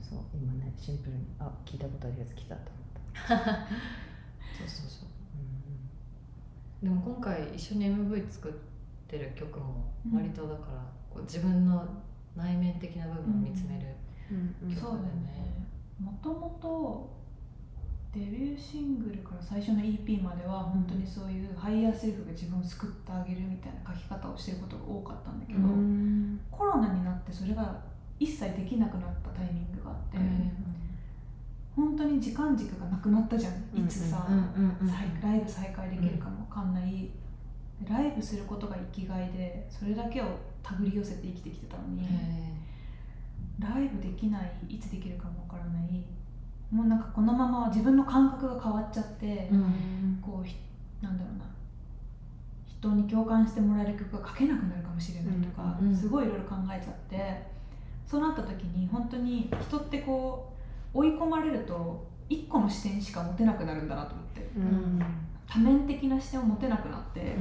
[0.00, 2.84] そう今ねシンプルにあ聞いたことあるやつ来たと思っ
[3.26, 3.66] た、そうそうそうう
[6.82, 8.52] でも今回一緒に MV 作っ
[9.08, 10.78] てる曲もうん割とだから
[11.10, 11.84] こう自分の
[12.36, 13.86] 内面的な部分を見つめる、
[14.34, 14.68] ん。
[14.68, 15.66] うんそうだよね。
[15.98, 17.18] もともと
[18.14, 26.40] デビューシングルから最初の EP までは本当にそういうハイヤーセルフが自分を救ってあげるみたいな書き方をしてることが多かったんだけど、うん。
[26.50, 27.82] コロナになってそれが
[28.18, 30.18] 一切できなくなったタイミングがあって、
[31.78, 33.52] 本当に時間軸がなくなったじゃん。
[33.78, 34.26] いつさ、
[35.22, 37.08] ライブ再開できるかもわかんない、
[37.88, 40.24] ライブすることが生きがいでそれだけを
[40.60, 42.52] 手繰り寄せて生きてきてたのに、へ
[43.60, 46.04] ライブできないいつできるかもわからない。
[46.72, 50.56] もうなんかこのまま自分の感覚が変わっちゃって、ーうんこうひ
[51.00, 51.44] なんだろうな。
[52.66, 55.96] 人に共感してもらえる曲が書けなくなるかもしれないとか、うんうん。
[55.96, 57.46] すごいいろいろ考えちゃって。
[58.06, 60.57] そうなった時に本当に人ってこう
[60.94, 64.50] 追い込まれると一個の視点しか持てなくなるんだなと思って。
[64.56, 65.02] うん。
[65.46, 67.36] 多面的な視点を持てなくなって、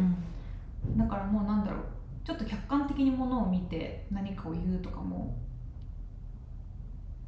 [0.95, 1.81] だからもうなんだろう
[2.23, 5.37] ちょっと客観的にものを見て何かを言うとかも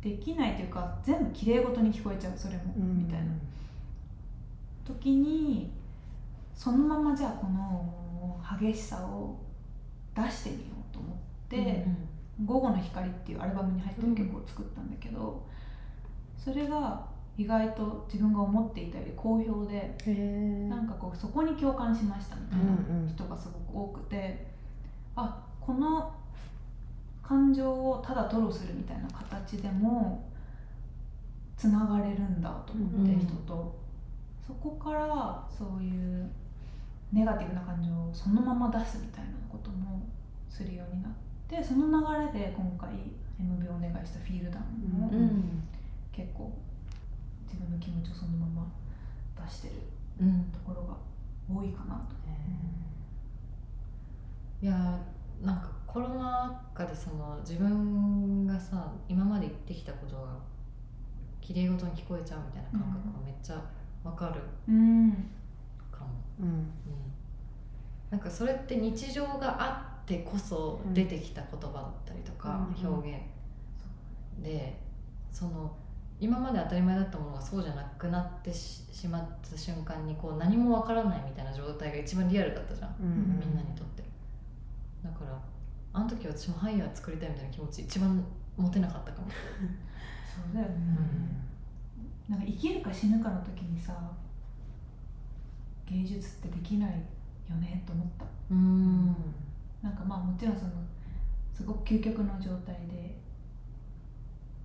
[0.02, 2.98] できないというか全部きれいごとに聞こえちゃうそれも、うん。
[3.00, 3.26] みたいな。
[4.86, 5.72] 時に
[6.56, 9.38] そのままじゃあこの激しさを
[10.16, 10.62] 出してみよ
[10.92, 11.18] うと思っ
[11.50, 11.86] て
[12.44, 15.46] 「午後の光」っていうアルバムに入ってる曲を作ったんだけど、
[16.44, 17.06] それが
[17.38, 19.96] 意外と自分が思っていたより好評で
[20.70, 22.66] なんかこうそこに共感しましたみたいなう
[23.00, 23.10] んうん。
[23.10, 24.46] 人がすごく多くて、
[25.16, 26.14] あこの
[27.24, 30.28] 感情をただ吐露するみたいな形でも
[31.56, 33.20] つながれるんだと思って、うん。
[33.20, 33.80] 人と。
[34.46, 36.28] そこからそういう
[37.14, 40.02] ネガティブな感情をそのまま出すみたいなことも
[40.50, 41.12] するようになっ
[41.48, 42.90] てその流れで今回
[43.40, 45.64] MV をお願いした「フィールダウン」もううん
[46.12, 46.52] 結構
[47.46, 48.68] 自分の気持ちをそのまま
[49.46, 49.74] 出してる
[50.22, 50.44] うん。
[50.52, 50.96] ところが
[51.50, 52.20] 多いかなと。
[54.62, 60.28] いやーなんかコロナ禍でその自分がさ今まで言ってきたことが
[61.40, 63.62] 綺麗事に聞こえちゃうみたいな感覚がめっちゃ
[64.04, 65.12] わかるうん。
[65.92, 66.10] かも、
[66.42, 66.46] うん。
[66.48, 66.72] うん、
[68.10, 72.88] なんかそれって日常があってこそ出てきた言葉だったりとか、うん。
[72.88, 73.20] 表現。
[74.44, 74.78] で
[75.32, 75.72] その
[76.20, 82.96] 今まで当たり前だったものがそうじゃなくなってししまった瞬間にこう何もわからないみたいな状態が一番リアルだったじゃん。
[83.00, 84.04] うんみんなにとって。
[85.02, 85.40] だから
[85.94, 88.24] あの時私もハイヤー作りたいみたいな気持ち一番
[88.58, 89.28] 持てなかったかも。
[90.28, 90.74] そうだよね、
[92.30, 93.94] なんか生きるか死ぬかの時にさ
[95.86, 96.92] 芸術ってできない
[97.50, 98.26] よねと思った。
[98.52, 99.16] うん。
[99.82, 100.72] なんかまあもちろんその
[101.54, 103.18] すごく究極の状態で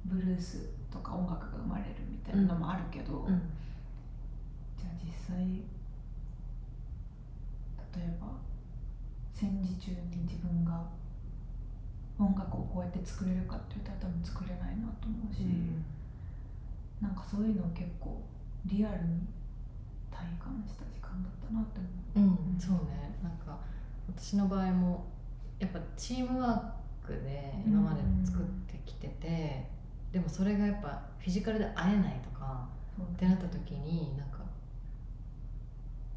[0.05, 3.43] ブルースとか音楽が生まれるみたいなのもあるけど、うん。
[4.79, 5.43] じゃあ実際
[7.99, 8.29] 例えば
[9.33, 10.87] 戦時中に自分が
[12.19, 15.43] 音楽をこうやって作れるかって言ったら多分作れないなと思うし、
[17.03, 18.23] なんかそういうのを結構
[18.67, 19.27] リアルに
[20.13, 21.81] 体感した時間だったなって
[22.15, 22.39] 思う。
[22.55, 23.19] うん、そうね。
[23.21, 23.59] なんか
[24.07, 25.07] 私の場合も
[25.59, 29.74] やっぱチームワークで今まで作ってきてて、
[30.15, 32.69] でもそれがやっぱフィジカルで会えないとか
[33.03, 34.39] ってなった時になんか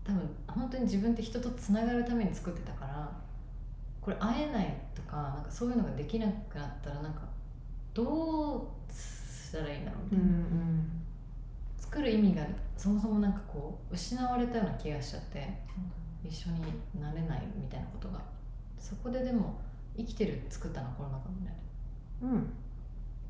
[0.04, 3.12] 多分本当に自分って人とつながるために作ってたから
[4.00, 7.22] これ会えないとかなんかそういうのができなくなったらなんか
[7.96, 10.36] どうしたらいいんだろうみたいな、
[11.80, 12.46] 作る意味が
[12.78, 15.48] そもそもなんかこう失われたような気がしちゃって
[16.24, 18.22] 一緒になれないみたいなことが。
[18.78, 19.60] そこででも
[19.98, 21.64] 生きてる作ったのはコロナ禍なんだよね
[22.22, 22.54] うん。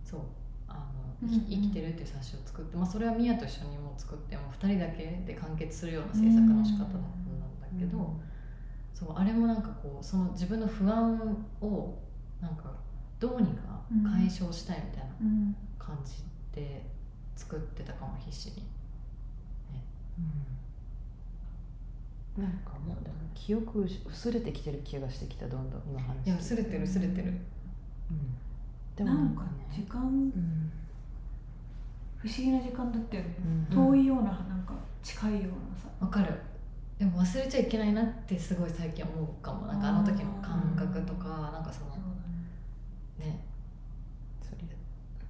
[0.03, 0.19] そう
[0.67, 0.81] あの、
[1.23, 1.41] うんうん。
[1.41, 8.19] 生きてるっていう冊子を作って、まあ、それはミヤと一緒にもう作ってもう2人だけで完結するような制作の仕方だったんだけど、
[8.93, 11.97] そうあれもなんかこうその自分の不安を
[12.41, 12.73] なんか
[13.19, 15.55] どうにか解消したいみたいなうん。
[15.79, 16.85] 感じで
[17.35, 18.67] 作ってたかも必死に。
[22.37, 22.43] うん。
[22.43, 27.33] なんかもうでも記憶薄れてきてる気がしてきたどんどん今話いや薄れてる薄れてる
[28.97, 30.71] でもなんんかね時間うん
[32.17, 33.35] 不思議な時間だったよね、
[33.71, 33.75] うん。
[33.75, 34.73] 遠いようななんか
[35.03, 35.47] 近いような
[35.79, 35.87] さ。
[35.99, 36.33] わかる。
[36.97, 39.67] でも忘れちゃいけないなってすごい最近思うかも。
[39.67, 41.91] なんかあの時の感覚とかなんかその
[43.19, 43.39] ね。
[44.41, 44.57] それ。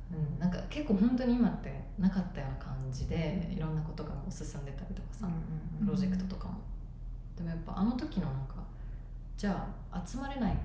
[0.09, 5.85] うん、なんか結構本当に今ってなかったような感じでいろんなことがもう進んでたりとかさ、うん。
[5.85, 6.55] プロジェクトとかも。
[7.35, 8.55] でもやっぱあの時のなんか
[9.35, 10.57] じゃあ集まれない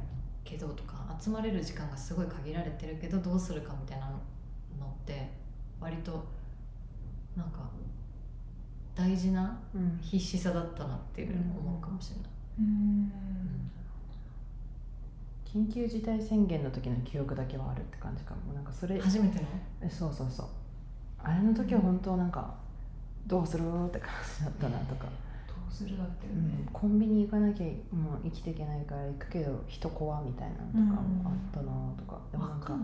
[0.45, 4.19] けどとか集まれる時間がすごい限られてるけどどうするかみたいなのっ
[5.07, 5.31] て
[5.81, 6.25] 割と
[7.37, 7.61] なんか
[8.95, 9.99] 大事なうん。
[10.03, 12.27] 必死さだったなっていうのを思うかもしれない、
[12.61, 13.13] うん。
[15.45, 18.53] 緊急事態宣言の時の記憶だけはあるって感じかも。
[18.53, 19.45] なんかそれ初めての？
[19.81, 20.47] えそうそうそう。
[21.23, 22.55] あれの時は本当なんか
[23.27, 25.07] どうするって感じだったなとか、
[25.73, 26.49] するだったようん。
[26.49, 32.77] ね、コンビニ行かなきゃもう生きていけないから行くけど人怖みたいなのとかもあったなとか、でもなんか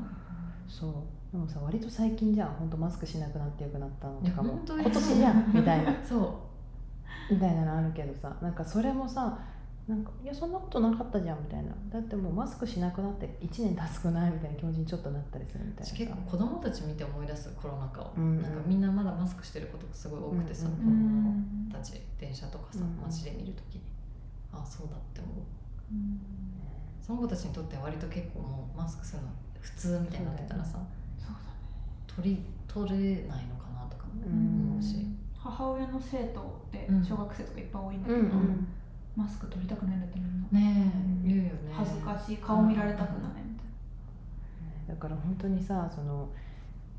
[0.66, 0.92] そう
[1.32, 4.20] でもさ割と最近じゃん本当マスクしなくなってよくなったの。
[4.20, 5.94] とかも今年じゃんみたいな。
[6.02, 6.40] そ
[7.30, 7.34] う。
[7.34, 9.38] みたいなのあるけどさなんかそれもさ
[9.88, 11.72] なんかいやそんなことなかったじゃんみたいな。
[11.88, 15.92] だってもうマスクしなくなって1年経つくないみたいな気持ちにちょっとなったりするみたいな。
[15.98, 18.22] 結構子供たち見て思い出すコロナ禍を、うん。
[18.22, 20.74] うんなんかみんなまだマスクしてることがすごい多くてさ、うん。
[20.76, 23.00] 子うん供たち電車とかさ、うん。
[23.02, 23.80] 街で見るときに。
[24.52, 25.34] ああそうだって思う。
[25.92, 26.20] うん。
[27.00, 29.28] その子たちにとっては割と結構もうマスクするの
[29.60, 30.78] 普通みたいになってたらさ、
[32.06, 37.02] 取り取れないのかなとかうん思うし、母親の生徒ってうん。
[37.02, 38.68] 小学生とかいっぱい多いんだけど、うんうん
[39.18, 40.92] マスク取りたくないんだってみんな、ね
[41.24, 41.28] うん。
[41.28, 41.72] え言うよね。
[41.72, 46.28] 恥ずかしい顔見られたくないみたいだから本当にさその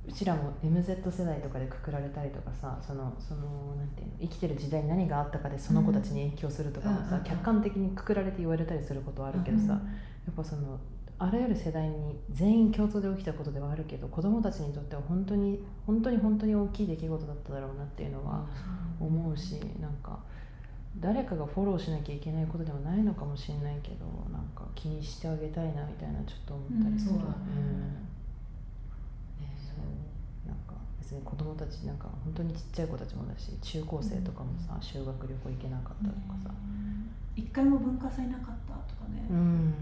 [0.06, 7.24] うちらも MZ 世代とかでくくられたりとかさそのそのなんていうの生きてる時代に何があったかでその子たちに影響するとかもさ、うん。
[7.24, 9.80] 客観的にくくられて言われたりすることはあるけどな、さ、や
[10.32, 10.80] っぱその
[11.22, 18.46] あらゆる世代に全員共通で起きたことではあるけど子供たちにとっては本当に本当に本当に大きい出来事だっただろうなっていうのは
[19.02, 20.20] 思うしなんか
[20.98, 28.10] 誰かがフォローしなきゃいけないことではないのかもしれないけどなんか気にしてあげたいなみたいなちょっと思ったりする、そうだねうん
[29.56, 36.52] そうなんか別に子供たちなんか本当にちっちゃい子たちもだし中高生とかもさ修学旅行行けなかったとかさ、
[37.36, 39.74] 一回も文化祭なかったとかね、うん。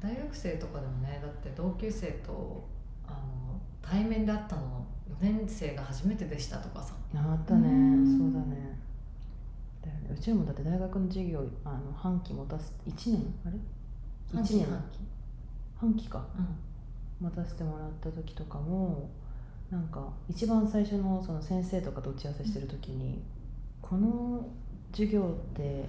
[0.00, 2.64] 大学生とかでもねだって同級生と
[3.06, 3.18] あの
[3.82, 6.94] 対面で会ったの4年生が初めてでしたとかさ。
[7.14, 7.68] あったね。
[7.68, 8.18] うん。
[8.18, 8.78] そうだね。
[9.82, 10.16] だよね。
[10.16, 13.34] うちらもだって大学の授業あの半期持たす1年？
[13.46, 13.56] あれ
[14.40, 14.66] ？1年。
[14.66, 15.00] 半期
[15.76, 16.08] 半期。
[16.08, 16.26] か。
[16.38, 17.26] うん。
[17.26, 19.10] 待たせてもらった時とかも
[19.70, 23.22] なんか一番最初のその先生とかと打ち合わせしてる時に、
[23.82, 24.46] この
[24.92, 25.84] 授業って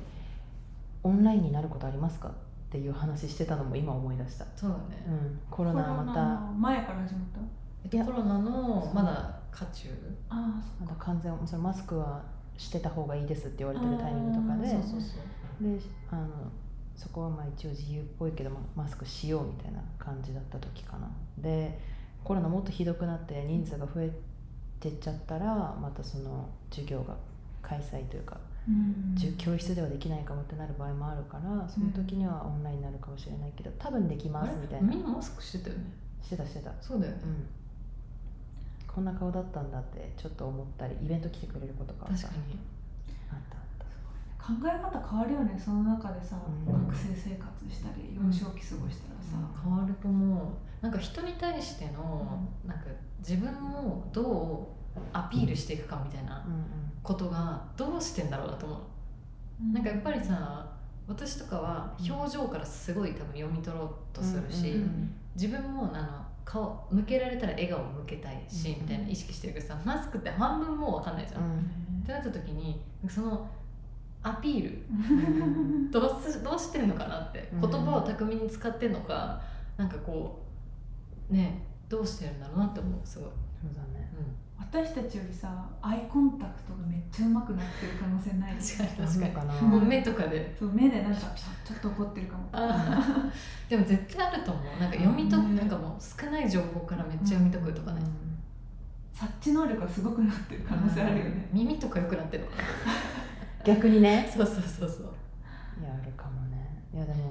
[1.04, 2.30] オンラインになることありますか？
[2.30, 2.32] っ
[2.72, 6.24] ていう話してたのも今思い出した、そうだね、うん、コロナまた。
[6.24, 7.40] の前から始まった？
[7.40, 7.50] えっと、
[8.06, 9.90] コロナのまだ渦中？
[10.30, 10.96] ああそまだ。
[11.00, 12.22] 完全そのマスクは
[12.58, 14.70] してた方がいいですって言われてるタイミングとかで。
[14.70, 15.18] そうそうそ
[15.62, 15.64] う。
[15.64, 15.80] で
[16.12, 16.28] あの
[16.96, 21.10] そこはまあ一応自由っぽいけど、まマスクしようみたいな感じだった時かな。
[21.38, 21.80] で
[22.24, 24.12] コロナもっとひどくなって人数が増え
[24.80, 25.46] てっちゃったら
[25.82, 27.16] またその授業が
[27.62, 29.16] 開催というか、うん。
[29.38, 34.90] 教室ではできないかもってなる場合もあるからその時にはオンラインになるかもしれないけど多分できますみたいな。
[34.90, 35.84] みんなマスクしてたよね？
[36.22, 36.72] してたしてた。
[36.82, 37.20] そうだよね。
[37.24, 37.48] うん
[38.94, 42.28] こんな顔だったんだってちょっと思ったりイベント来てくれることがあった。
[42.28, 42.60] 確かに。
[43.32, 43.86] あったあった。
[44.44, 46.38] 考え方変わるよねその中でさ、
[46.68, 46.88] うん。
[46.88, 50.84] 学生生活したり幼少期過ごしたらさ、変わると思う。
[50.84, 52.86] なんか人に対してのなんか
[53.20, 56.66] 自分をどうアピールしていくかみたいなうん
[57.04, 59.74] ことがどうしてんだろうなと思う。
[59.74, 60.66] なんかやっぱりさ
[61.08, 65.12] 私とかは表情からすごい多分読み取ろうとするし、うんうん。
[65.36, 71.48] 自分もあの顔向けられたら笑顔を向けたいし、うんみたいな意識してるけどさマスクって半分もう分かんないじゃん、っう
[72.02, 72.04] ん。
[72.04, 73.48] てなった時にその
[74.24, 75.92] アピールうん。
[75.92, 77.62] どうすどうしてんのかなってうん。
[77.62, 79.40] 言葉を巧みに使ってんのか
[79.78, 80.42] なんかこ
[81.30, 83.30] うねどうしてるんだろうなって思うすごい、
[83.62, 84.10] そうだね
[84.60, 88.56] 私たちよりさアイコンタクトがめっちゃ上手くなってる可能性ない。
[88.56, 89.68] 確かに確かに。
[89.68, 90.56] もう目とかで。
[90.60, 92.50] そう目でなんかちょっと怒ってるかも。
[93.70, 94.80] でも絶対あると思う。
[94.80, 95.56] なんか読み解く、うん。
[95.56, 98.02] なんかもう少ない情報からめっちゃ読み解くとかね、
[99.14, 102.64] 察知能力がすごくなってる可能性あるよね、耳とか良くなってるのかな。
[103.66, 104.30] 逆にね。
[104.32, 105.14] そうそうそうそう。
[105.82, 106.84] いやあるかもね。
[106.94, 107.29] いやでも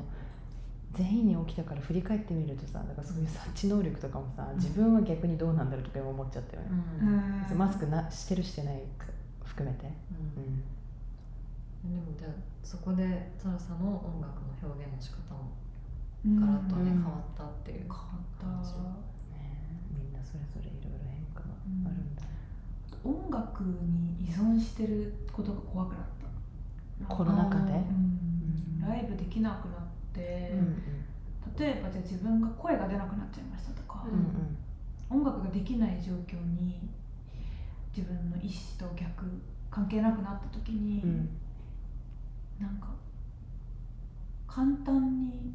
[0.98, 6.68] 全員に起きたから振り返ってみるとさだからそういう察知能力とかもさ自分は逆にどうなんだろうとか今思っちゃったよね、
[7.00, 7.52] うん。
[7.52, 7.58] うん。
[7.58, 9.06] マスクなしてるしてないか
[9.44, 11.94] 含めて、うん。
[11.94, 12.30] でもじゃあ
[12.64, 15.52] そこでサラさんの音楽の表現の仕方も
[16.26, 16.96] うんガラッとねうん。
[16.98, 18.72] 変わったっていう変わった感じ
[19.30, 21.54] ねみんなそれぞれいろいろ変化が
[21.86, 22.22] あるんだ、
[23.04, 26.00] 音楽に依存してることが怖くなっ
[26.98, 27.14] た。
[27.14, 27.72] コロナ禍で？
[27.72, 28.18] うん。
[28.80, 29.87] ライブできなくなっ
[30.18, 34.56] 例えばじゃあ自分が声が出なくなっちゃいましたとか、うん
[35.10, 36.86] 音楽ができない状況に
[37.96, 39.24] 自分の意思と逆
[39.70, 41.28] 関係なくなった時に、うん。
[42.60, 42.88] なんか
[44.46, 45.54] 簡単に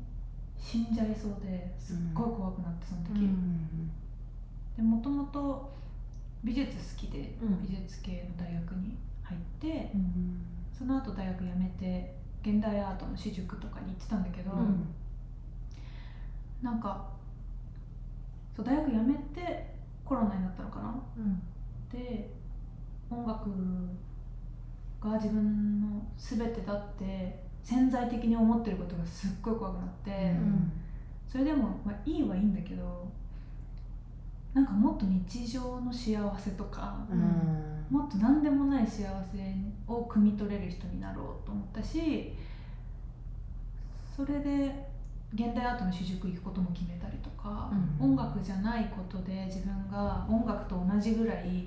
[0.58, 3.92] 死んじゃいそうですっごい怖くなってその時、うん。
[4.76, 5.72] でもともと
[6.44, 7.62] 美術好きでうん。
[7.62, 10.42] 美術系の大学に入って、うん。
[10.76, 14.86] その後大学辞めて現代アートの私塾とかに行ってたんだけど、うん。
[16.62, 17.10] なんか
[18.56, 19.74] そう大学辞めて
[20.04, 21.02] コロナになったのかな？
[21.18, 21.42] うん。
[21.90, 22.30] で
[23.10, 23.50] 音楽
[25.02, 30.72] が自分の全てだって潜在的に思ってることがすっごい怖くなって、うん。
[31.28, 33.12] それでも、まあ、いいはいいんだけど
[34.54, 39.06] なんかもっと日常の幸せとか、うんもっと何でもない幸せ
[39.88, 42.34] を汲み取れる人になろうと思ったし
[44.16, 44.90] それで
[45.36, 48.14] 現代アートの私塾行くことも決めたりとか、うん。
[48.14, 51.66] 音楽じゃないことで自分が音楽と同じぐらい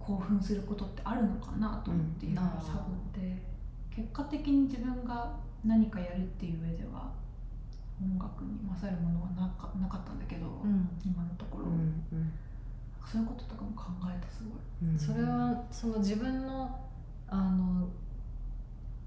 [0.00, 2.82] 興奮することってあるのかなと思っていろいろ探っ
[3.12, 3.36] て、
[3.94, 5.32] 結果的に自分が
[5.64, 7.12] 何かやるっていう上では
[8.02, 10.88] 音楽に勝るものはなかなかったんだけど、うん。
[11.04, 11.72] 今のところ、うん
[12.12, 12.32] うん
[13.04, 14.90] そういうこととかも考えたすごい。
[14.90, 14.98] うん。
[14.98, 16.78] それはその自分の
[17.28, 17.88] あの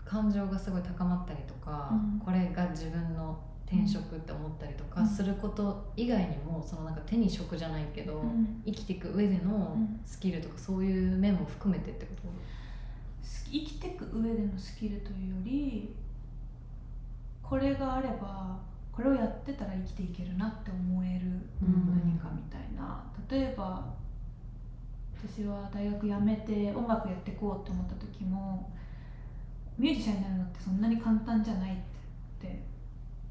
[0.05, 2.19] 感情がすごい高まったりとか、うん。
[2.19, 5.07] これが自分の転職って思ったりとかうん。
[5.07, 8.61] すること以外にもそのなんか手に職じゃないけど、うん。
[8.65, 9.99] 生きていく上でのうん。
[10.05, 12.23] スキルとかそういう面も含めてってこと？
[13.51, 15.95] 生きていく上でのスキルというより
[17.41, 18.59] これがあれば
[18.91, 21.27] これをやってたら生きていけるなって思える
[21.61, 22.01] うん。
[22.03, 23.93] 何かみたいな、例えば
[25.15, 28.69] 私は大学辞めて音楽やっていこうって思った時も
[29.77, 31.75] ミュージシャンになるのってそんなに簡単じゃないっ
[32.39, 32.61] て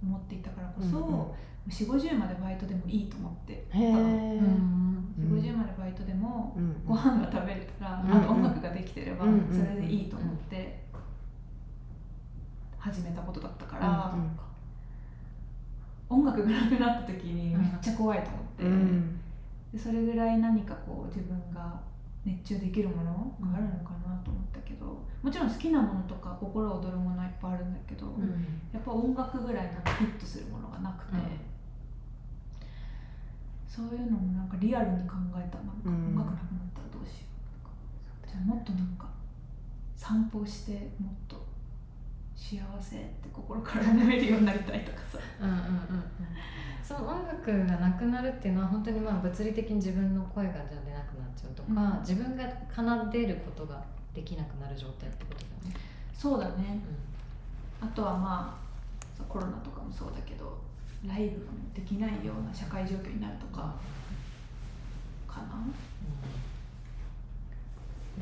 [0.02, 1.26] 思っていたからこそ、うんうん。
[1.68, 10.82] 4 5 0までバイトでもいいと思ってへえ、うん4 5 0までバイトでもうんご飯が食べれたら、うんあと音楽ができてればうんそれでいいと思って
[12.78, 14.30] 始めたことだったから、うん
[16.08, 19.21] 音楽がなくなった時にめっちゃ怖いと思って、うん
[19.72, 21.80] でそれぐらい何かこう自分が
[22.24, 28.22] 熱中できるものがあるのかなと思ったけどもちろん好きなものとか心躍るものはいっぱいあるんだけど、うん。
[28.72, 31.22] やっぱ音楽ぐらいなんかヒットするものがなくて、うん。
[33.68, 35.94] そういうのもなんかリアルに考えたなんかうん。
[36.14, 37.74] 音楽なくなったらどうしようとか、
[38.26, 39.08] じゃあもっとなんか
[39.96, 41.41] 散歩してもっと
[42.36, 45.18] 幸せって心から思えるようになりたいとかさ。
[45.40, 45.68] うんうんうんうん。
[46.82, 51.76] その音楽がなくなるっていうのは本当にまあ物理的に自分の声がじゃあ出なくなっちゃうとか、うん。
[52.00, 52.42] 自分が
[52.74, 55.80] 奏でることができなくなる状態ってことだよね。
[56.12, 56.80] そうだね。
[57.80, 58.58] あとはま
[59.18, 60.60] あコロナとかもそうだけど
[61.06, 63.74] ライブができないような社会状況になるとか
[65.26, 65.46] かな？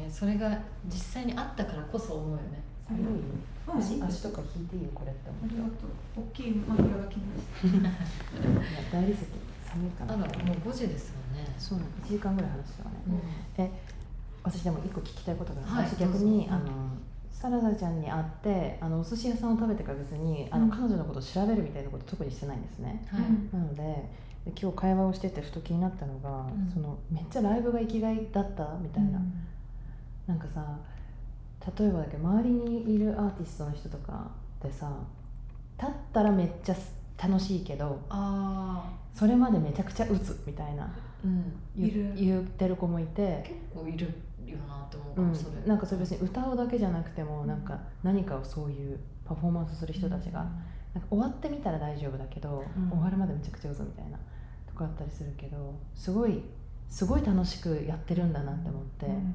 [0.02, 0.56] ね、それが
[0.86, 2.62] 実際にあったからこそ思うよね。
[2.94, 3.78] うん。
[3.78, 6.26] 足足とか引いていいよこれってあ思っりがとう。
[6.26, 7.90] 大きいマフラーが来ましたたいや
[8.92, 9.20] 大理石
[9.70, 11.46] 寒いかあならもう5時ですよね。
[11.58, 13.64] そうなの1時間ぐらい話したわね、うん。
[13.64, 13.70] え
[14.42, 15.86] 私でも一個聞きたいことがある、はい。
[15.86, 16.66] 私逆に、あの
[17.30, 20.70] サラダちゃんに会ってあのお寿司屋さんを食べてから別にあの、うん。
[20.70, 23.06] 彼女のことを調べるみたいなこと特にしてないんですね。
[23.08, 23.20] はい。
[23.20, 23.48] うん。
[23.52, 23.82] なので
[24.46, 26.70] で今日会話をしててふと気になったのが、うん。
[26.72, 28.76] そのめっちゃライブが生きがいだった？
[28.82, 29.20] みたいな、
[30.26, 30.66] なんかさ
[31.78, 34.30] 例えばだけど周りにいるアーティストの人とか
[34.62, 34.90] でさ
[35.78, 36.76] 立ったらめっちゃ
[37.22, 40.88] 楽しいけどあそれまでめちゃくちゃ打つみたいなあ、
[41.24, 41.52] うん。
[41.76, 42.12] 言いる。
[42.16, 44.06] 言ってる子もいて、結構いる
[44.46, 45.28] よなって思うかうん。
[45.28, 45.66] も、それ。
[45.66, 47.48] なんかそれ別に歌うだけじゃなくてもうん。
[47.48, 50.40] なんか何かをそういうパフォーマンスする人たちが、
[50.94, 52.90] なんか終わってみたら大丈夫だけど、うん。
[52.90, 54.18] 終わるまでめちゃくちゃ打つみたいな
[54.66, 56.42] とかあったりするけどすごい
[56.88, 59.06] すごい楽しくやってるんだなって思って。
[59.06, 59.34] うん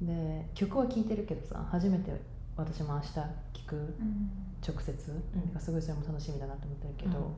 [0.00, 2.12] で曲は聴いてるけどさ初めて
[2.56, 3.22] 私も明日聴
[3.66, 4.30] くうん。
[4.66, 4.92] 直接、
[5.54, 5.60] うん。
[5.60, 7.32] すごいそれも楽しみだなと思ってるけど、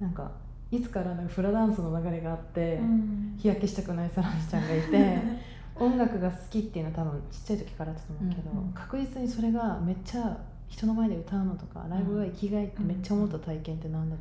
[0.00, 0.06] うん。
[0.06, 0.30] なんか
[0.70, 3.36] いつからなんかフラダンスの流れがあって、うん。
[3.38, 5.18] 日焼けしたくないサラダちゃんがいて
[5.76, 8.72] 音楽が好きっていうのは多分ちっちゃい時からだったと思うけど、うんうん。
[8.72, 10.38] 確実にそれがめっちゃ
[10.68, 14.18] 人の前で歌うのとかライブが生きがいってめっちゃ思った体験って何だっ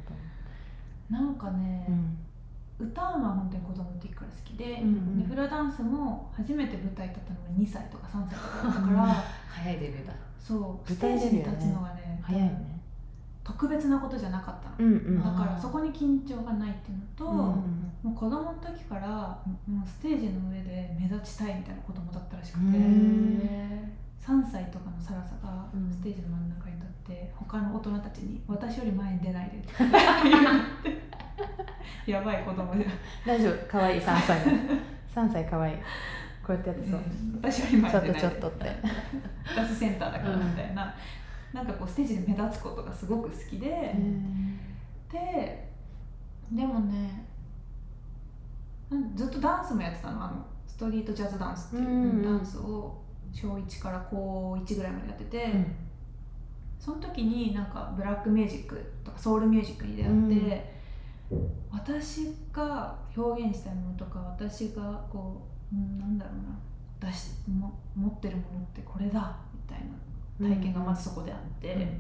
[1.10, 2.18] たの、なんかね、うん
[2.84, 5.20] 歌うのは本当に子供の時から好きで,、うんうん。
[5.22, 10.14] でフラダンスも初めて舞台立ったのが2歳とか3歳とかだったから早いデビューだ。
[10.40, 12.74] そうステージに立つのがね早いね。
[13.44, 15.24] 特別なことじゃなかったの、うんうん。
[15.24, 19.08] だからそこに緊張がないっていうのと、うんもう子供の時から
[19.66, 25.90] もうステージの上で目立ちたいみたいな子供だったらしくて、うん3歳とかのサラサがうん。
[25.92, 29.92] ステージの真ん中に立って他の大人たちに「私より前に出ないで」って 言っ
[30.84, 30.93] て
[32.12, 32.92] やばい子供じゃん。
[33.26, 33.68] 大丈夫？
[33.68, 34.54] 可愛い？3歳の。
[35.16, 35.76] 3歳可愛い。
[36.46, 37.40] こうやってやってそう、うん。
[37.42, 38.66] 私より前ちょっとちょっとって。
[39.56, 40.94] 私センターだからみたいな、
[41.54, 43.96] なんかこうステージで目立つことがすごく好きで、
[45.12, 45.70] で
[46.52, 47.26] でもね
[49.16, 50.26] ずっとダンスもやってたの。
[50.26, 53.02] あのストリートジャズダンスっていううんダンスを
[53.32, 55.76] 小1から高1ぐらいまでやってて、うん。
[56.80, 58.76] その時になんかブラックミュージック
[59.06, 60.12] とかソウルミュージックに出会っ
[60.50, 60.73] て、
[61.72, 69.80] 私が表現したいものとか私がこう、うん、なんだろうな出しも持ってるものってこれだみたい
[70.40, 71.98] な体験がまずそこであって、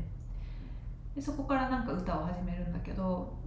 [1.16, 3.38] でそこからなんか歌を始めるんだけど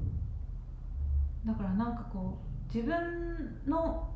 [1.45, 2.39] だからなんかこ
[2.71, 4.09] う自分の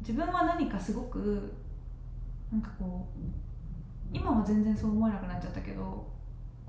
[0.00, 1.52] 自分は何かすごく
[2.52, 6.11] なんかこう今は全然そう思えなくなっちゃったけど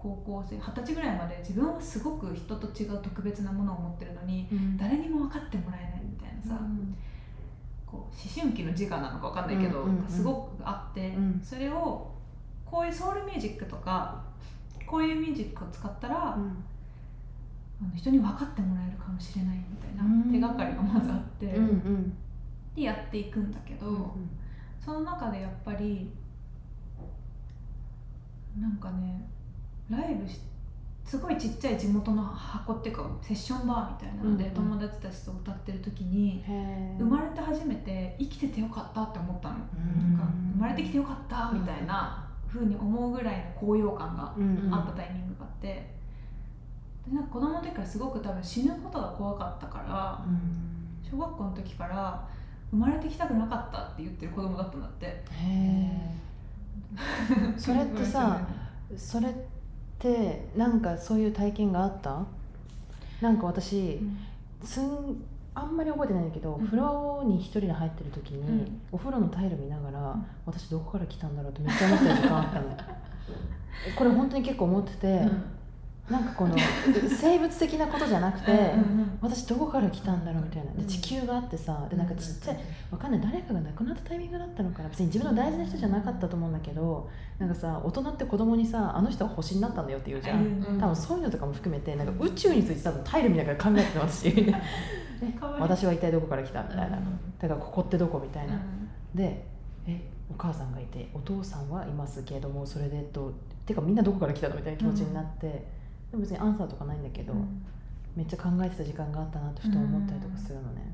[0.04, 4.78] 高校生二十歳ぐらいまで自分はすごく人と違う特別なものを持ってるのにうん。
[4.78, 6.62] 誰にも分かってもらえないみたいなさ、
[7.88, 10.10] こう思春期の自我なのか分かんないけど、うんうんうん。
[10.10, 11.42] すごくあって、うん。
[11.42, 12.12] それを
[12.66, 14.22] こういうソウルミュージックとか
[14.86, 20.32] こういうミュージックを使ったら、あの人に分かってもらえるかもしれないみたいなうん。
[20.32, 22.18] 手がかりがまずあって、うんうん。
[22.76, 24.14] でやっていくんだけど、
[24.84, 26.12] その中でやっぱり
[28.60, 29.33] なんかね
[29.90, 30.40] ライブし
[31.06, 34.78] すごいちっちゃい地元の箱っていうかセッションバーみたいなので、うんうん。
[34.78, 36.44] 友達たちと歌ってる時に
[36.98, 40.18] 生まれて初めて生きててよかったって思ったの、うん。
[40.18, 44.74] なんか生まれてきてよかったみたいな風に思うぐらいの高揚感がうんうん。
[44.74, 45.94] あったタイミングがあって。
[47.06, 51.10] でなんか子供の時からすごく多分死ぬことが怖かったからうん。
[51.12, 52.28] 小学校の時から
[52.72, 55.06] 生まれてきたくなかったって言ってる子供だったんだって。
[55.06, 56.14] へえ
[57.58, 58.40] それってさ
[58.96, 59.53] それって
[60.58, 62.26] なんかそういう体験があった？
[63.22, 64.18] なんか私うん。
[64.66, 65.22] すん
[65.56, 66.66] あんまり覚えてないんだけど、うん。
[66.66, 68.82] 風呂に一人で入ってる時に、うん。
[68.92, 70.26] お風呂のタイル見ながら、ん。
[70.46, 72.66] 私どこから来たんだろうってめっちゃ思ってる時間あったの
[73.98, 75.28] これ本当に結構思ってて、
[76.10, 76.56] なんかこの
[77.10, 78.62] 生物的なことじゃなくて、うんう
[79.02, 80.72] ん私どこから来たんだろうみたいな。
[80.74, 80.86] でうん。
[80.86, 82.58] 地球があってさでなんかちっちゃい
[82.92, 83.22] わかんない。
[83.22, 94.28] 誰かが亡くなったタイミングだったのかな別に自分の大事な人じゃなかったと思うんだけどなんかさ大人って子供にさあの人は星になったんだよって言うじゃん、うん多分そういうのとかも含めてなんか宇宙について多分タイル見ながら考えてた私。
[94.28, 95.62] えかわいい。
[95.62, 97.04] 私は一体どこから来たみたいな、うん
[97.40, 98.90] だからここってどこみたいな、うん。
[99.16, 99.46] で
[99.88, 103.32] えお母さんがいてお父さんはいますけどもそれでと
[103.66, 105.66] てかみんなどこから来たのみたいな気持ちになって、
[106.14, 107.66] でも別にアンサーとかないんだけど、うん。
[108.16, 110.94] めっちゃ考えてた時間があったなってふと思ったりとかするのね、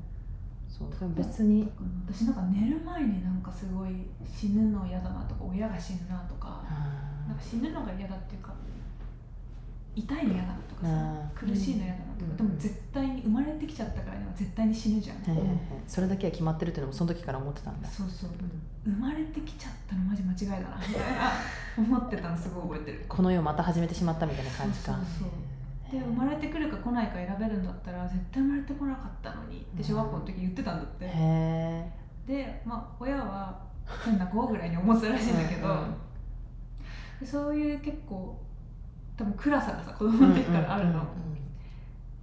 [0.66, 1.70] そうでも別に、
[2.08, 8.54] 私なんか寝る前になんかすごい死ぬの嫌だなとか親が死ぬなとかあなんか死ぬのが嫌だっていうか
[10.00, 12.36] 痛いの嫌だなとかさあ苦しいの嫌だなとか、うん。
[12.36, 15.16] でも絶対に生まれてきちゃったからには絶対に死ぬじゃん、
[15.86, 18.30] それだけは決まってるっていうのもその時から思ってたんだそうそう。
[18.84, 21.32] 生まれてきちゃったのマジ間違いだなみたいな
[21.76, 23.04] 思ってたのすごい覚えてる。
[23.08, 24.92] この世また始めてしまったみたいな感じか。
[24.92, 25.28] そうそうそう。
[25.90, 31.92] で生まれてくるか来ないか選べるんだったら絶対生まれてこなかったのにって小学校の時言ってたんだって、へえ
[32.26, 33.60] でまあ親は
[34.04, 35.84] 変な子ぐらいに思ってたらしいんだけど、
[37.26, 38.40] そういう結構
[39.20, 41.04] 多分暗さがさ子供の時からあるの、うんうん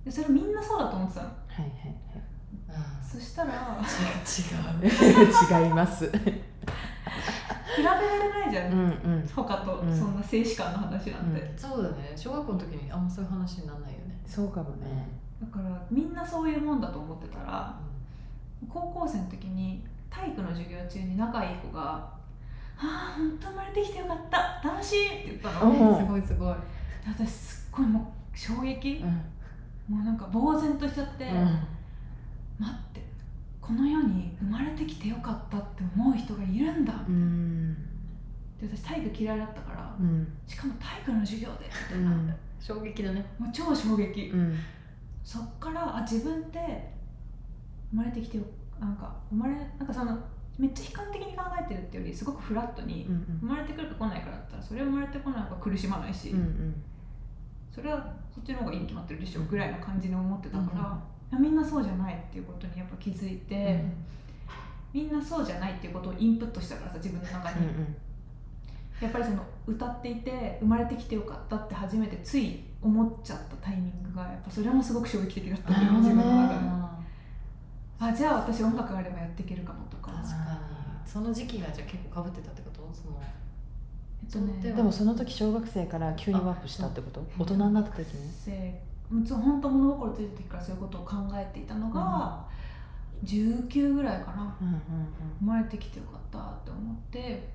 [0.04, 1.28] でそれみんなそうだと思ってたの。
[1.28, 1.72] はいはい
[3.04, 3.84] そしたらはい
[5.66, 6.10] 違います。
[6.10, 8.84] 比べられないじゃん、うんう
[9.18, 9.30] ん。
[9.36, 9.98] 他とうん。
[10.00, 11.58] そんな静止感の話なんて、うん。
[11.58, 12.14] そうだね。
[12.16, 14.18] 小学校の時にあんまそういう話にならないよね。
[14.26, 15.08] そうかもね。
[15.42, 17.78] だからみんなそういうもんだと思ってたら
[18.70, 21.82] 高校生の時に体育の授業中に仲いい子が
[22.80, 24.62] 「ああ本当生まれてきてよかった。
[24.64, 25.94] 楽しい!」って言ったの、うん。
[25.96, 26.56] ですごいすごい
[27.08, 29.02] 私すっごいもう衝撃。
[29.04, 29.96] う、ん。
[29.96, 31.34] もうなんか呆然としちゃって、うん。
[32.60, 33.02] 待って。
[33.62, 37.76] この世に生まれてきてよかったって思う人がいるんだ、うん。
[38.60, 40.28] で私体育嫌いだったから、うん。
[40.46, 41.66] しかも体育の授業で。
[41.90, 42.34] みたいな、うん。
[42.60, 43.26] 衝撃だね。
[43.38, 44.58] もう超衝撃、うん。
[45.24, 46.58] そっからあ自分って
[47.92, 48.44] 生まれてきてよ
[48.80, 50.18] なんか生まれなんかその
[50.58, 56.76] めっちゃ悲観的に考えてるっていうよりすごくフラットに、うん生まれてくるか来ないかだったらそれは生まれてこない方が苦しまないし、うんうん
[57.78, 61.00] それはそっちの方がいいに決まってるでしょぐらいの感じに思ってたから、
[61.32, 63.84] いやみんなそうじゃないっていうことにやっぱ気づいて、
[64.92, 67.68] みんなそうじゃないっていうことをインプットしたからさ自分の中に、
[69.00, 76.60] やっぱりその歌っていて生まれてきてよかったって初めてつい思っちゃったタイミングがやっぱそれもすごく衝撃的だった自分の中で。
[76.60, 76.98] あ
[78.00, 80.12] あじゃあ私音楽があればやっていけるかもとか。
[81.06, 82.82] その時期がじゃあ結構かぶってたってこと？
[82.94, 83.22] その
[84.62, 87.26] ででもその時小学生から急にワープしたってこと？
[87.40, 88.32] 大人になった時に？
[88.32, 92.46] せ本当物心ついた時からそういうことを考えていたのが、
[93.24, 94.58] 19ぐらいかな。
[94.62, 94.82] うんうん
[95.40, 97.48] 生まれてきてよかったって思って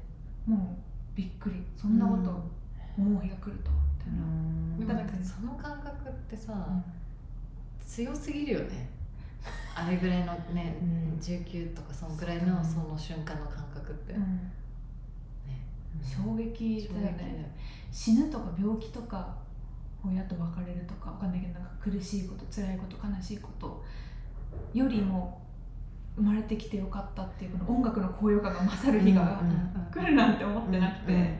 [0.46, 1.62] もうびっくり。
[1.76, 2.30] そんなこと
[2.96, 4.78] 思う日が来るとみたいな、うん。
[4.78, 6.84] でもなんかその感覚ってさ、うん。
[7.86, 8.88] 強すぎるよね。
[9.74, 11.18] あれぐらいのね、うん。
[11.20, 14.20] 19とかそのぐらいのその瞬間の感覚って、うん。
[14.20, 14.52] ね
[16.02, 17.54] 衝撃だよね。
[17.90, 19.36] 死ぬとか病気とか
[20.04, 23.84] 親と別れるとかわかんないけどなんか苦しいこと辛いこと悲しいこと
[24.74, 25.40] よりも
[26.16, 29.40] 生まれてきてよかったっていうこの音楽の高揚感が勝る日が
[29.92, 31.38] 来るなんて思ってなくて、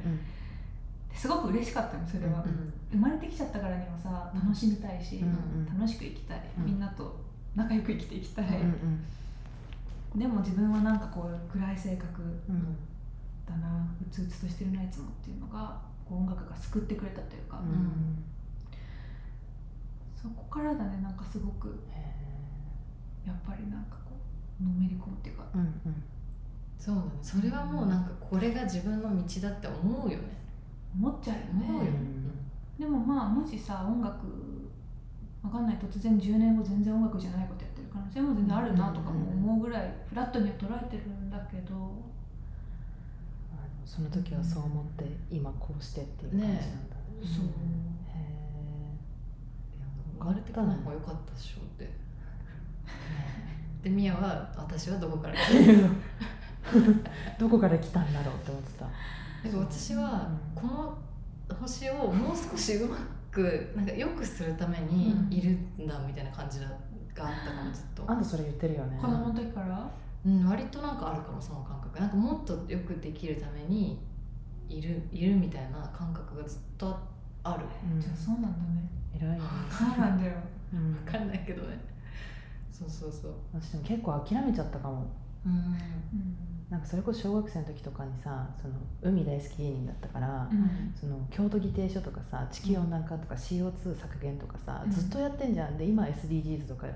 [1.15, 5.25] すごく嬉しかったのそれは、うん生まれてきちゃったからにはさ楽しみたいし、
[5.67, 6.67] 楽しく生きたい、うん。
[6.67, 7.19] みんなと
[7.57, 8.21] 仲良く生きてい。
[8.21, 8.47] きたい、
[10.15, 12.23] でも自分はなんかこう暗い性格
[13.49, 18.23] うんだなうつうつとしてるないつもっていうのがこう音楽が救ってくれたというか、うん。
[20.15, 21.69] そこからだねなんかすごく。
[21.91, 22.13] へ
[23.27, 24.17] やっぱりなんかこ
[24.61, 25.45] うのめり込むっていうか。
[25.55, 26.05] ーうんうん。
[26.79, 27.09] そうだね。
[27.23, 30.43] それはもうなんかこれが自分の道だって思うよね。
[30.95, 31.99] 思っちゃうよ思うよ、ね。
[32.79, 34.27] でもまあもしさ音楽
[35.43, 41.75] わかんない突然10年後全然音楽じゃないことやってる可能性も全然あるなとかも思うぐらいフラットには捉えてるんだけど
[43.85, 46.61] その時はそう思って今こうしてっていう感じなんだ。
[46.61, 46.71] ね
[47.23, 47.29] うん。
[47.29, 47.45] そう
[50.19, 51.91] 生まれてこない方が良かったでしょって。
[53.83, 57.03] でミヤは私はどこから来たー
[57.39, 58.87] どこから来たんだろうって思ってた？
[59.49, 60.97] でも私はこの
[61.61, 62.97] 星をもう少しうま
[63.33, 66.75] くなんか良くするためにいるんだみたいな感じがあっ
[67.15, 68.97] たかもずっと、あんたそれ言ってるよね。
[69.01, 69.91] 子供の時から？
[70.25, 71.99] うん、割となんかあるかもその感覚。
[71.99, 74.01] なんかもっとよくできるために
[74.69, 76.97] いるいるみたいな感覚がずっと
[77.43, 77.65] ある。
[77.93, 78.01] うん。
[78.01, 78.89] じゃあそうなんだね。
[79.15, 79.41] 偉いよね。
[79.71, 80.35] そうなんだよ。
[80.73, 80.93] うん。
[81.05, 81.79] 分かんないけどね。
[82.71, 83.33] そうそうそう。
[83.53, 85.07] 私でも結構諦めちゃったかも。
[85.45, 85.53] うん。
[85.53, 86.37] うん
[86.71, 90.95] なんかそれこそ小学生の時とかにさその海大好き芸人だったから、うん。
[90.99, 94.91] その京都議定書とかさ地球温暖化とか CO2 削減とかさ、うん。
[94.91, 95.77] ずっとやってんじゃん。
[95.77, 96.87] で今 SDGs とか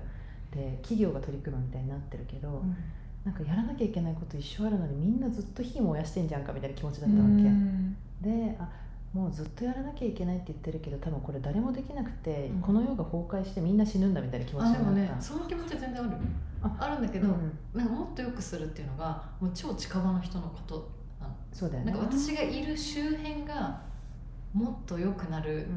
[0.51, 2.63] で企業が取り組むみたいになってるけど、
[3.27, 7.97] なんかやらなきゃいけないこと一生あるのにみんなずっと火燃やしてんじゃんかみたいな気持ちだったわけ、うん。
[8.21, 8.69] であ
[9.13, 12.61] もうずっとやらなきゃいけないって言ってるけど多分これ誰もできなくて、うん。
[12.61, 14.89] この世が崩壊してみんな死ぬんだみたいな気持ちになった。
[14.91, 16.11] あでもねその気持ちは全然ある
[16.63, 17.57] ああるんだけど、うん。
[17.73, 21.91] なんかもっと良くするっていうのがもう超近場の人のことなのそうだよね。
[21.91, 23.81] なんか私がいる周辺が
[24.53, 25.67] もっと良くなるうんうん。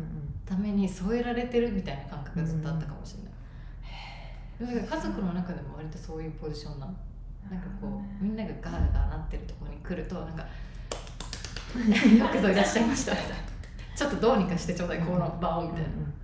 [0.46, 3.22] ために添えられてるみたいな感覚がずっとあったかもしれ
[4.66, 6.94] ない、だから家族の中でも割とそういうポジションなの
[7.48, 10.42] なんかこうみんながガーガーなってるところに来るとなんか
[11.78, 13.12] よくぞいらっしゃいました。
[13.12, 13.34] みたいな
[13.96, 16.14] ちょっとどうにかしてちょうだいこの場をみたいな、うんうん。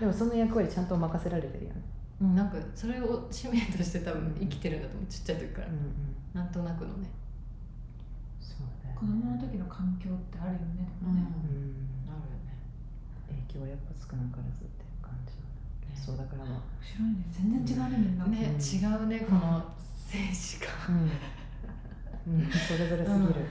[0.00, 1.82] でもその役割ちゃんと任せられてるよね、
[2.20, 5.80] うん、なんかそれを使命として多分生きてるんだと思うちっちゃい時から、うんうん、
[6.34, 7.08] なんとなくのね。
[8.40, 11.86] そうだよ子供の時の環境ってあるよねでもね、うん。
[12.04, 12.58] なるよね。
[13.46, 15.94] 影響はやっぱ少なからずっていう感じなんだ、ね。
[15.94, 16.66] そうだからもう。
[16.82, 17.24] 面白いね。
[17.30, 18.58] 全然違うねみんな、ね、うん。
[18.58, 19.62] 違うねこの
[20.14, 21.10] 静止感
[22.28, 23.46] うん、うん、それぞれすぎる、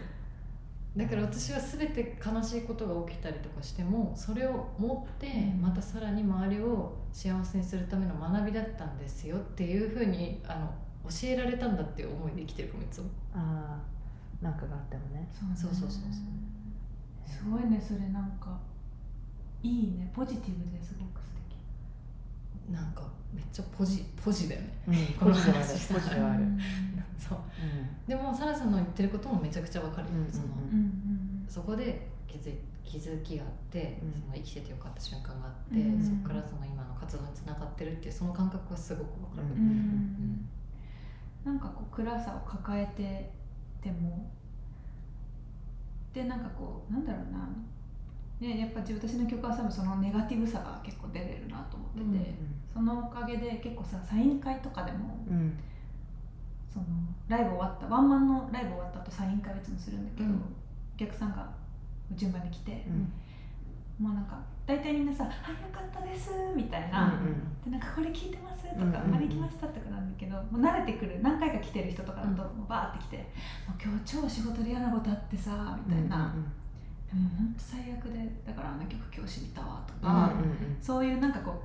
[0.95, 5.61] だから私は全て悲しいことが起きたりとかしてもそれを持ってうん。
[5.61, 10.73] またさらに周りを幸せにするための学びだったんですよっていうふうにあの
[11.09, 13.07] 教えられたんだっていう思いで生きてるかもいつも。
[13.33, 13.77] あ
[14.41, 15.27] あなんかがあってもね。
[15.33, 15.89] そうねそうそうそう。
[15.91, 16.01] そう
[17.25, 17.81] すごいね。
[17.81, 18.57] それなんか
[19.61, 20.09] いいね。
[20.13, 21.42] ポジティブですごく素敵
[22.71, 23.03] なんか
[23.33, 24.67] めっちゃポジポジだよね。
[24.87, 25.93] うんこの話。
[25.93, 26.45] ポジティブある、 う。
[26.45, 26.59] ん。
[27.17, 27.39] そう
[28.07, 30.07] でもサラさんの言ってることもめちゃくちゃわかる。
[30.07, 30.31] よ、うんうんうん。
[30.31, 30.83] そのうんう
[31.43, 34.21] んそこで気づい気づきがあって、うん。
[34.21, 39.57] その生きててよかった瞬間があって、うんそこからその今の活動につながってるっていうその感覚はすごくわかる、うんうん。
[39.59, 40.49] うん。
[41.45, 43.31] なんかこう暗さを抱えて
[43.81, 44.29] ても
[46.13, 47.49] でなんかこうなんだろうな
[48.43, 52.35] ねやっぱ私の曲は多分そのネガティブさが結構出れるなと思ってて、
[52.73, 55.35] そのおかげで結構さサイン会とかでもうん。
[55.37, 55.59] うん
[56.73, 56.85] その
[57.27, 60.35] ライブ終わったワンマンのライブ終わった後サイン会をいつもするんだけど、うん。
[60.37, 61.47] お客さんが
[62.15, 64.03] 順番に来て、うん。
[64.03, 67.13] もうなんか大体みんなさ「あよかったです」みたいな、
[67.63, 69.15] でなんかこれ聞いてますとか、うんうんうん。
[69.17, 71.19] あれ来ましたとかなんだけどもう慣れてくる。
[71.21, 73.17] 何回か来てる人とかだと、もうバーって来て
[73.69, 76.45] 「もう今日超仕事で嫌なことあってさ」みたいな、でも
[77.13, 80.77] 本当最悪でだからあの曲今日知ったわとうんか、うん。
[80.81, 81.55] そういうなんかこう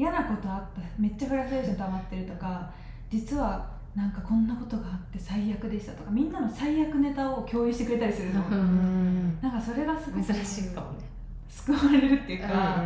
[0.00, 2.70] 嫌なことあっためっちゃフラストレーション溜まってるとか
[3.10, 10.98] 実はなんかこんなことがあって最悪でしたとかみんなの最悪ネタを共有してくれたりするの、うんうんなんかそれがすごく珍しいかもね。
[11.48, 12.84] 救われるっていうか、あ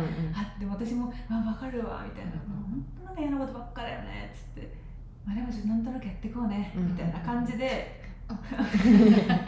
[0.59, 2.31] でも私も「あ分かるわ」みたいな。
[2.31, 4.73] うん「本当なんか嫌なことばっかだよね」っつって
[5.25, 6.87] 「まあでもちょっとなんとなくやっていこうね」うん。
[6.87, 8.37] みたいな感じでうん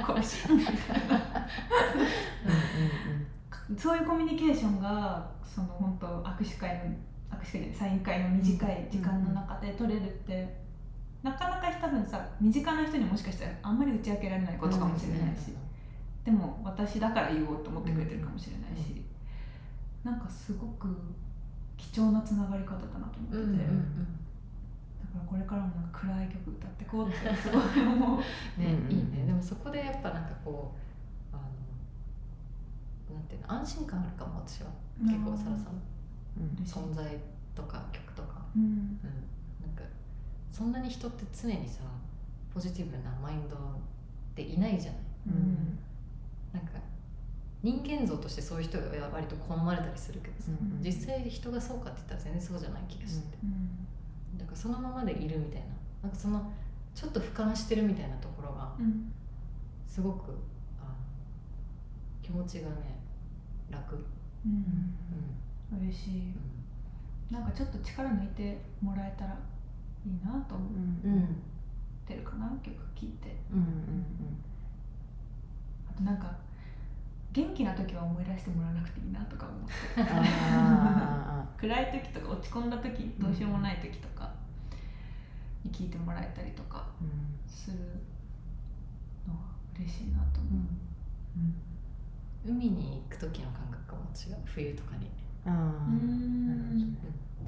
[0.06, 0.48] こうし
[3.78, 6.84] そういうコミュニケーションがその本当握手会の
[7.38, 10.56] 握手会サイン会の短い時間の中で取れるって、
[11.24, 15.54] なかなか多分さ身近な人にもしかしたらあんまり打ち明けられないことかもしれないし、
[16.24, 19.02] でも私だから言おうと思ってくれてるかもしれないし、
[20.04, 20.88] なんかすごく
[21.76, 23.64] 貴重なつながり方だなと思ってて、
[25.14, 28.20] からこれからもなんか暗い曲歌ってこうってすごい思う。
[28.60, 29.26] ね、うんいいね。
[29.26, 30.74] でもそこでやっぱなんかこ
[31.34, 34.70] うあのなんていうの安心感あるかも私は。
[35.00, 35.66] 結構サラさん。
[35.66, 35.72] の
[36.38, 36.64] うん。
[36.64, 37.18] 存在
[37.56, 38.64] とか曲とか、うん。
[38.64, 39.00] うん、
[39.62, 39.84] なんか
[40.52, 41.84] そんなに人って常にさ
[42.54, 43.56] ポジティブなマインド
[44.36, 45.02] でいないじゃない。
[45.28, 45.80] うん。
[46.54, 46.72] なんか
[47.64, 53.38] 人間像としてそういう人が割と好まれたりするけどさ、うん実際人がそうかって言ったら全然そうじゃない気がして、
[54.38, 55.68] だからそのままでいるみたいな。
[56.04, 56.52] なんかその
[56.94, 59.12] ちょっと俯瞰してるみたいなところがうん
[59.86, 60.32] すごく
[60.80, 60.90] あの
[62.22, 62.98] 気持ちがね
[63.70, 64.00] 楽、う
[64.46, 65.88] うん。
[65.88, 66.34] 嬉しい。
[67.32, 69.38] なんかちょっと力抜いてもらえたら
[70.06, 70.68] いいなと思っ
[71.04, 71.42] うんうん
[72.08, 73.36] てるかな曲聴いて。
[73.52, 73.66] うんうん。
[75.90, 76.36] あとなんか
[77.38, 79.74] 元気な時は思い出してもらわなくていいなとか思って。
[80.12, 84.34] あ暗い時とか落ち込んだ時どうしようもない時とか
[85.64, 87.78] に聴いてもらえたりとかーうんする
[89.28, 89.40] のは
[89.78, 90.66] 嬉しいなと思う、
[92.46, 94.38] 海に行く時の感覚かも違う？
[94.46, 95.10] 冬とかに、
[95.46, 95.54] あー。
[95.54, 96.98] なるほどね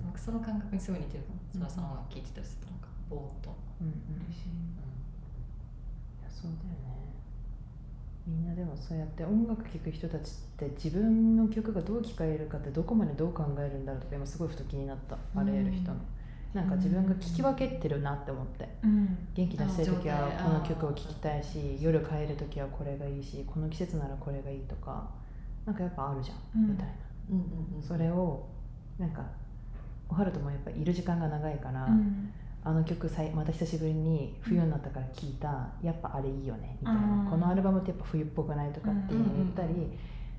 [0.04, 1.40] なんかその感覚にすごい似てるかも。
[1.54, 3.94] そらさんは聞いてたりするとなんかぼーっと、うんうん。
[4.30, 4.50] 嬉しい。
[4.50, 4.54] い
[6.22, 6.99] やそうだよね
[8.28, 15.18] みんなでもそうやって音楽聴く人たちって自分の曲がどう聴かれるかってどこまでどう考えるんだろうとか今すごいふと気になった。
[15.36, 15.98] あれやる人の、
[16.54, 18.70] なんか自分が聴き分けてるなって思って。
[18.84, 19.18] うん。
[19.34, 25.10] 元気出してる時はこの曲を聴きたいし夜帰る時はこれがいいしこの季節ならこれがいいとか
[25.66, 26.94] なんかやっぱあるじゃんみたいな。
[27.32, 28.48] うんうんうんそれを
[28.98, 29.24] なんか
[30.10, 32.34] おはるともやっぱいる時間が長いから、うん
[32.64, 39.92] あの曲さいまた久しぶりに冬になったから聴いた、やっぱあれいいよねみたいな、うんこのアルバムってやっぱ冬っぽくないとかっていうのを言ったり、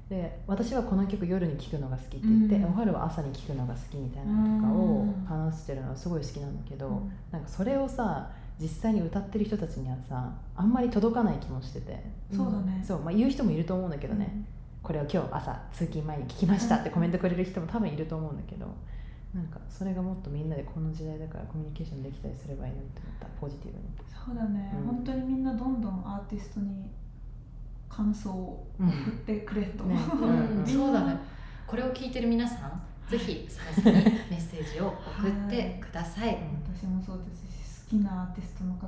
[0.09, 2.65] で私はこの曲夜に聴くのが好きって言って、うん。
[2.67, 12.05] おはるは朝に聴くのが好きみたいなのとかを話してるのはすごい好きなんだけど、なんかそれをさ実際に歌ってる人たちにはさあんまり届かない気もしてて。
[12.37, 12.85] そうだね。
[12.87, 14.45] そう、まあ、言う人もいると思うんだけどね、
[14.83, 18.67] これを今日朝通勤前に聞きましたってコメントくれる人も多分いると思うんだけど
[19.35, 23.27] なんかそれがもっとみんなでこの時代だからコミュニケーションできたりすればいいなって思った。
[23.41, 23.85] ポジティブに。
[24.09, 24.87] そうだね、うん。
[24.87, 26.91] 本当にみんなどんどんアーティストに
[27.89, 29.97] 感想を送ってくれと、ね。
[30.13, 30.67] うんうん。
[30.67, 31.17] そうだね。
[31.67, 36.37] これを聞いてる皆さんぜひサラさんに メッセージを送ってください、
[36.75, 38.87] 私もそうですし好きなアーティストの方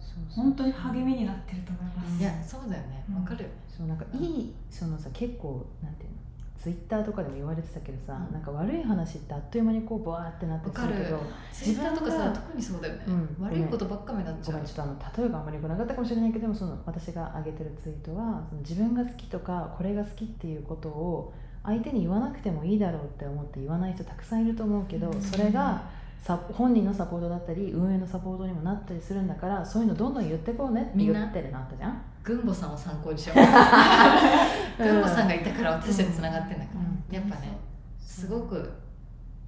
[0.00, 0.44] そうそう。
[0.44, 3.04] 本当に励みになってると思います、うんいやそうだよね。
[3.08, 6.16] うんわかるよね、そうなんかいいそのさ結構なんていうの？
[6.64, 8.32] ツイッターとかでも言われてたけどさ、うん。
[8.32, 11.20] なんか悪い話ってあっという間にこうバーってなってわかるけど
[11.52, 14.64] ツイッターとかさ特にそうだよね、うん悪いことばっか目立っちゃう。
[14.64, 21.34] ちょっとあの例えがあんまり良くなかったかもしれないけどでもその私が上げてるツイートはその自分が好きとかこれが好きっていうことを
[21.64, 25.20] 相手に言わなくてもいいだろうって思って言わない人たくさんいると思うけど、うん。
[25.20, 25.82] それが
[26.24, 30.80] さ本人のサポートだったり運営のサポートにもなったりするんだからそういうのどんどん言ってこうね。
[30.80, 31.20] ってみんな。
[31.20, 32.02] 言ってるなったじゃん。
[32.22, 33.36] 軍母さんを参考にしよう。
[34.82, 37.14] 軍母さんがいたから私たちつながってんだから、うん。
[37.14, 37.58] やっぱね
[38.00, 38.72] すごく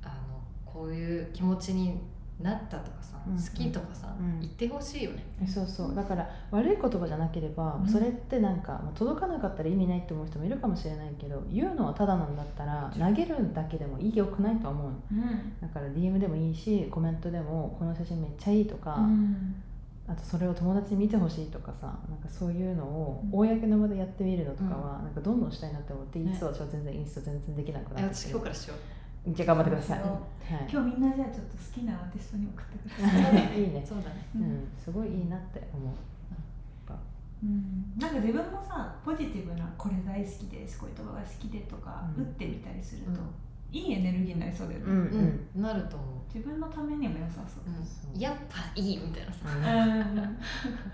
[0.02, 0.14] あの
[0.66, 1.98] こういう気持ちに
[2.40, 4.40] なったとかさ、うん好きとかさ、うん。
[4.40, 5.24] 言ってほしいよね。
[5.46, 5.94] そうそう。
[5.94, 7.88] だから悪い言葉じゃなければ、うん。
[7.88, 14.98] それってなんかまあ届かなかったら意味ないって思う人もいるかもしれないけど言うのはただなんだったら投げるだけでもいいよくないとは思うの。
[15.12, 15.56] うん。
[15.60, 19.62] だから DM でもいいしコメントでもこの写真めっちゃいいとか、うん。
[20.06, 23.38] あとそれを友達に見てほしいとかさなんかそういうのをうん。
[23.40, 26.30] 公の場でやってみるのとかは、なんかどんどんしたいなって思って、ね。
[26.30, 28.95] いつ私は全然インスタ全然できなくなえって私今日からしよう
[29.28, 30.10] じゃあ頑張ってください、はい。
[30.70, 33.84] 今日みんなじゃあちょっと好きなアーティストに送ってください、 いいね。
[33.86, 34.26] そうだね。
[34.36, 35.94] うん、すごいいいなって思う。
[37.44, 42.24] うん、なんか自分もさポジティブなこれ大好きですこういう言葉が好きでとか、うん。
[42.24, 43.16] 打ってみたりすると、うん
[43.72, 49.40] いいエネルギーになりそうだよね、うんうん、なると思う、自分のためにも良さそう、うん、やっぱいいみたいなさ、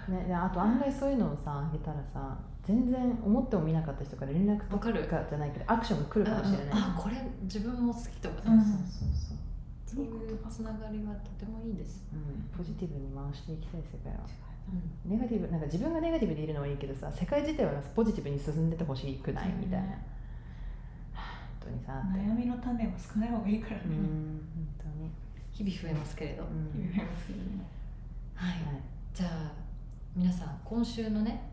[0.09, 0.15] うん。
[0.17, 8.63] ね、であと案外そういうのをさあげたらさ全然思ってもみなかった人から連絡とかじゃないけどアクションが来るかもしれない、あこれ自分も好きとかね、うん。
[8.63, 14.21] そうそうそう、そういうつながりはとてもいいです、うん、ポジティブに回していきたい世界は。
[15.05, 15.11] うん。
[15.11, 19.99] ネガティブなんか自分がネガティブでいるのはいいけどさ世界自体はポジティブに進んでてほしくないみたいな、
[21.63, 23.93] 当にさ悩みの種は少ない方がいいからね、うん
[24.55, 25.11] 本当に、
[25.53, 26.73] 日々増えますけれど、うん。
[26.73, 27.65] 言いますけどね
[28.35, 28.61] はい、はい
[29.15, 29.53] じゃあ
[30.17, 31.51] 皆さん今週のね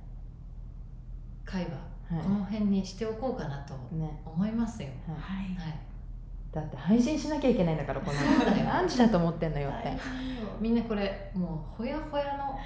[1.46, 1.64] 会
[2.10, 2.24] 話、はい。
[2.24, 4.22] この辺にしておこうかなとね。
[4.26, 5.70] 思いますよ、はい、はい。
[5.70, 5.80] はい、
[6.52, 8.20] だって配信しなきゃいけないんだからこの
[8.66, 9.92] 何時だと思ってんのよって、
[10.60, 12.58] みんなこれもうほやほやの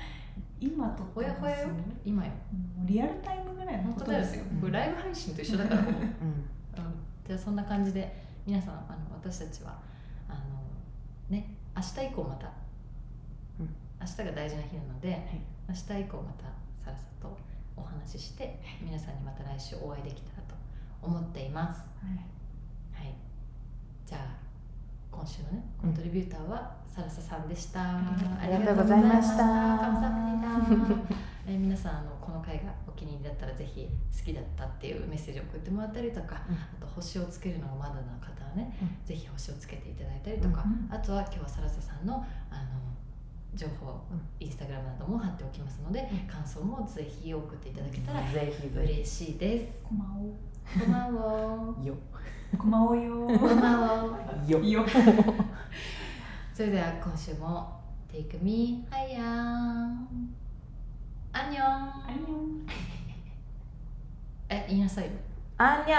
[0.59, 1.67] 今とほやほやよ？
[2.05, 2.31] 今よ。
[2.77, 5.87] もうリアルタイムぐらいの本こと当ですよ、うんこれライブ配信と一緒だからうん
[7.25, 8.15] じゃあそんな感じで
[8.45, 9.79] 皆さんあの私たちは
[10.27, 10.39] あの
[11.29, 12.51] ね明日以降また、
[13.59, 13.69] うん。
[13.99, 15.13] 明日が大事な日なので、い。
[15.67, 16.43] 明日以降また
[16.83, 17.37] さらさと
[17.75, 20.55] お話しして皆さんにまた来週お会いできたらと
[21.01, 21.79] 思っています。
[22.01, 23.05] はい。
[23.05, 23.15] はい。
[24.05, 24.35] じゃあ
[25.11, 28.01] 今週のねコントリビューターはサラサさんでした、あ
[28.45, 29.43] りがとうございました。
[29.43, 29.77] あ
[30.35, 33.85] りがとうございましたえー皆さんあのこの回がお気に入りだったらぜひ
[34.17, 36.55] 好きだったっていうメッセージを送ってもらったりとか、うん。
[36.55, 39.05] あと星をつけるのがまだな方はね、うん。
[39.05, 42.23] ぜひ星をつけていただいたりとか、うんあとは今日はサラサさんのあの
[43.53, 44.21] 情報、うん。
[44.39, 46.27] インスタグラムなども貼っておきますので、うん。
[46.27, 49.83] 感想もぜひ送っていただけたらぜひぜ嬉しいです。
[49.83, 50.05] こま
[50.79, 51.75] こんばんは。
[51.81, 51.95] ひよ。
[52.53, 53.27] おこまお よ。
[53.27, 54.43] こんばんは。
[54.47, 54.59] よ。
[54.59, 54.85] よ。
[56.53, 60.42] それでは今週も Take me higher
[61.35, 62.05] アンニョンあ
[65.83, 65.91] んよん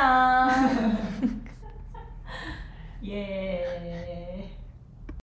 [3.03, 3.11] え言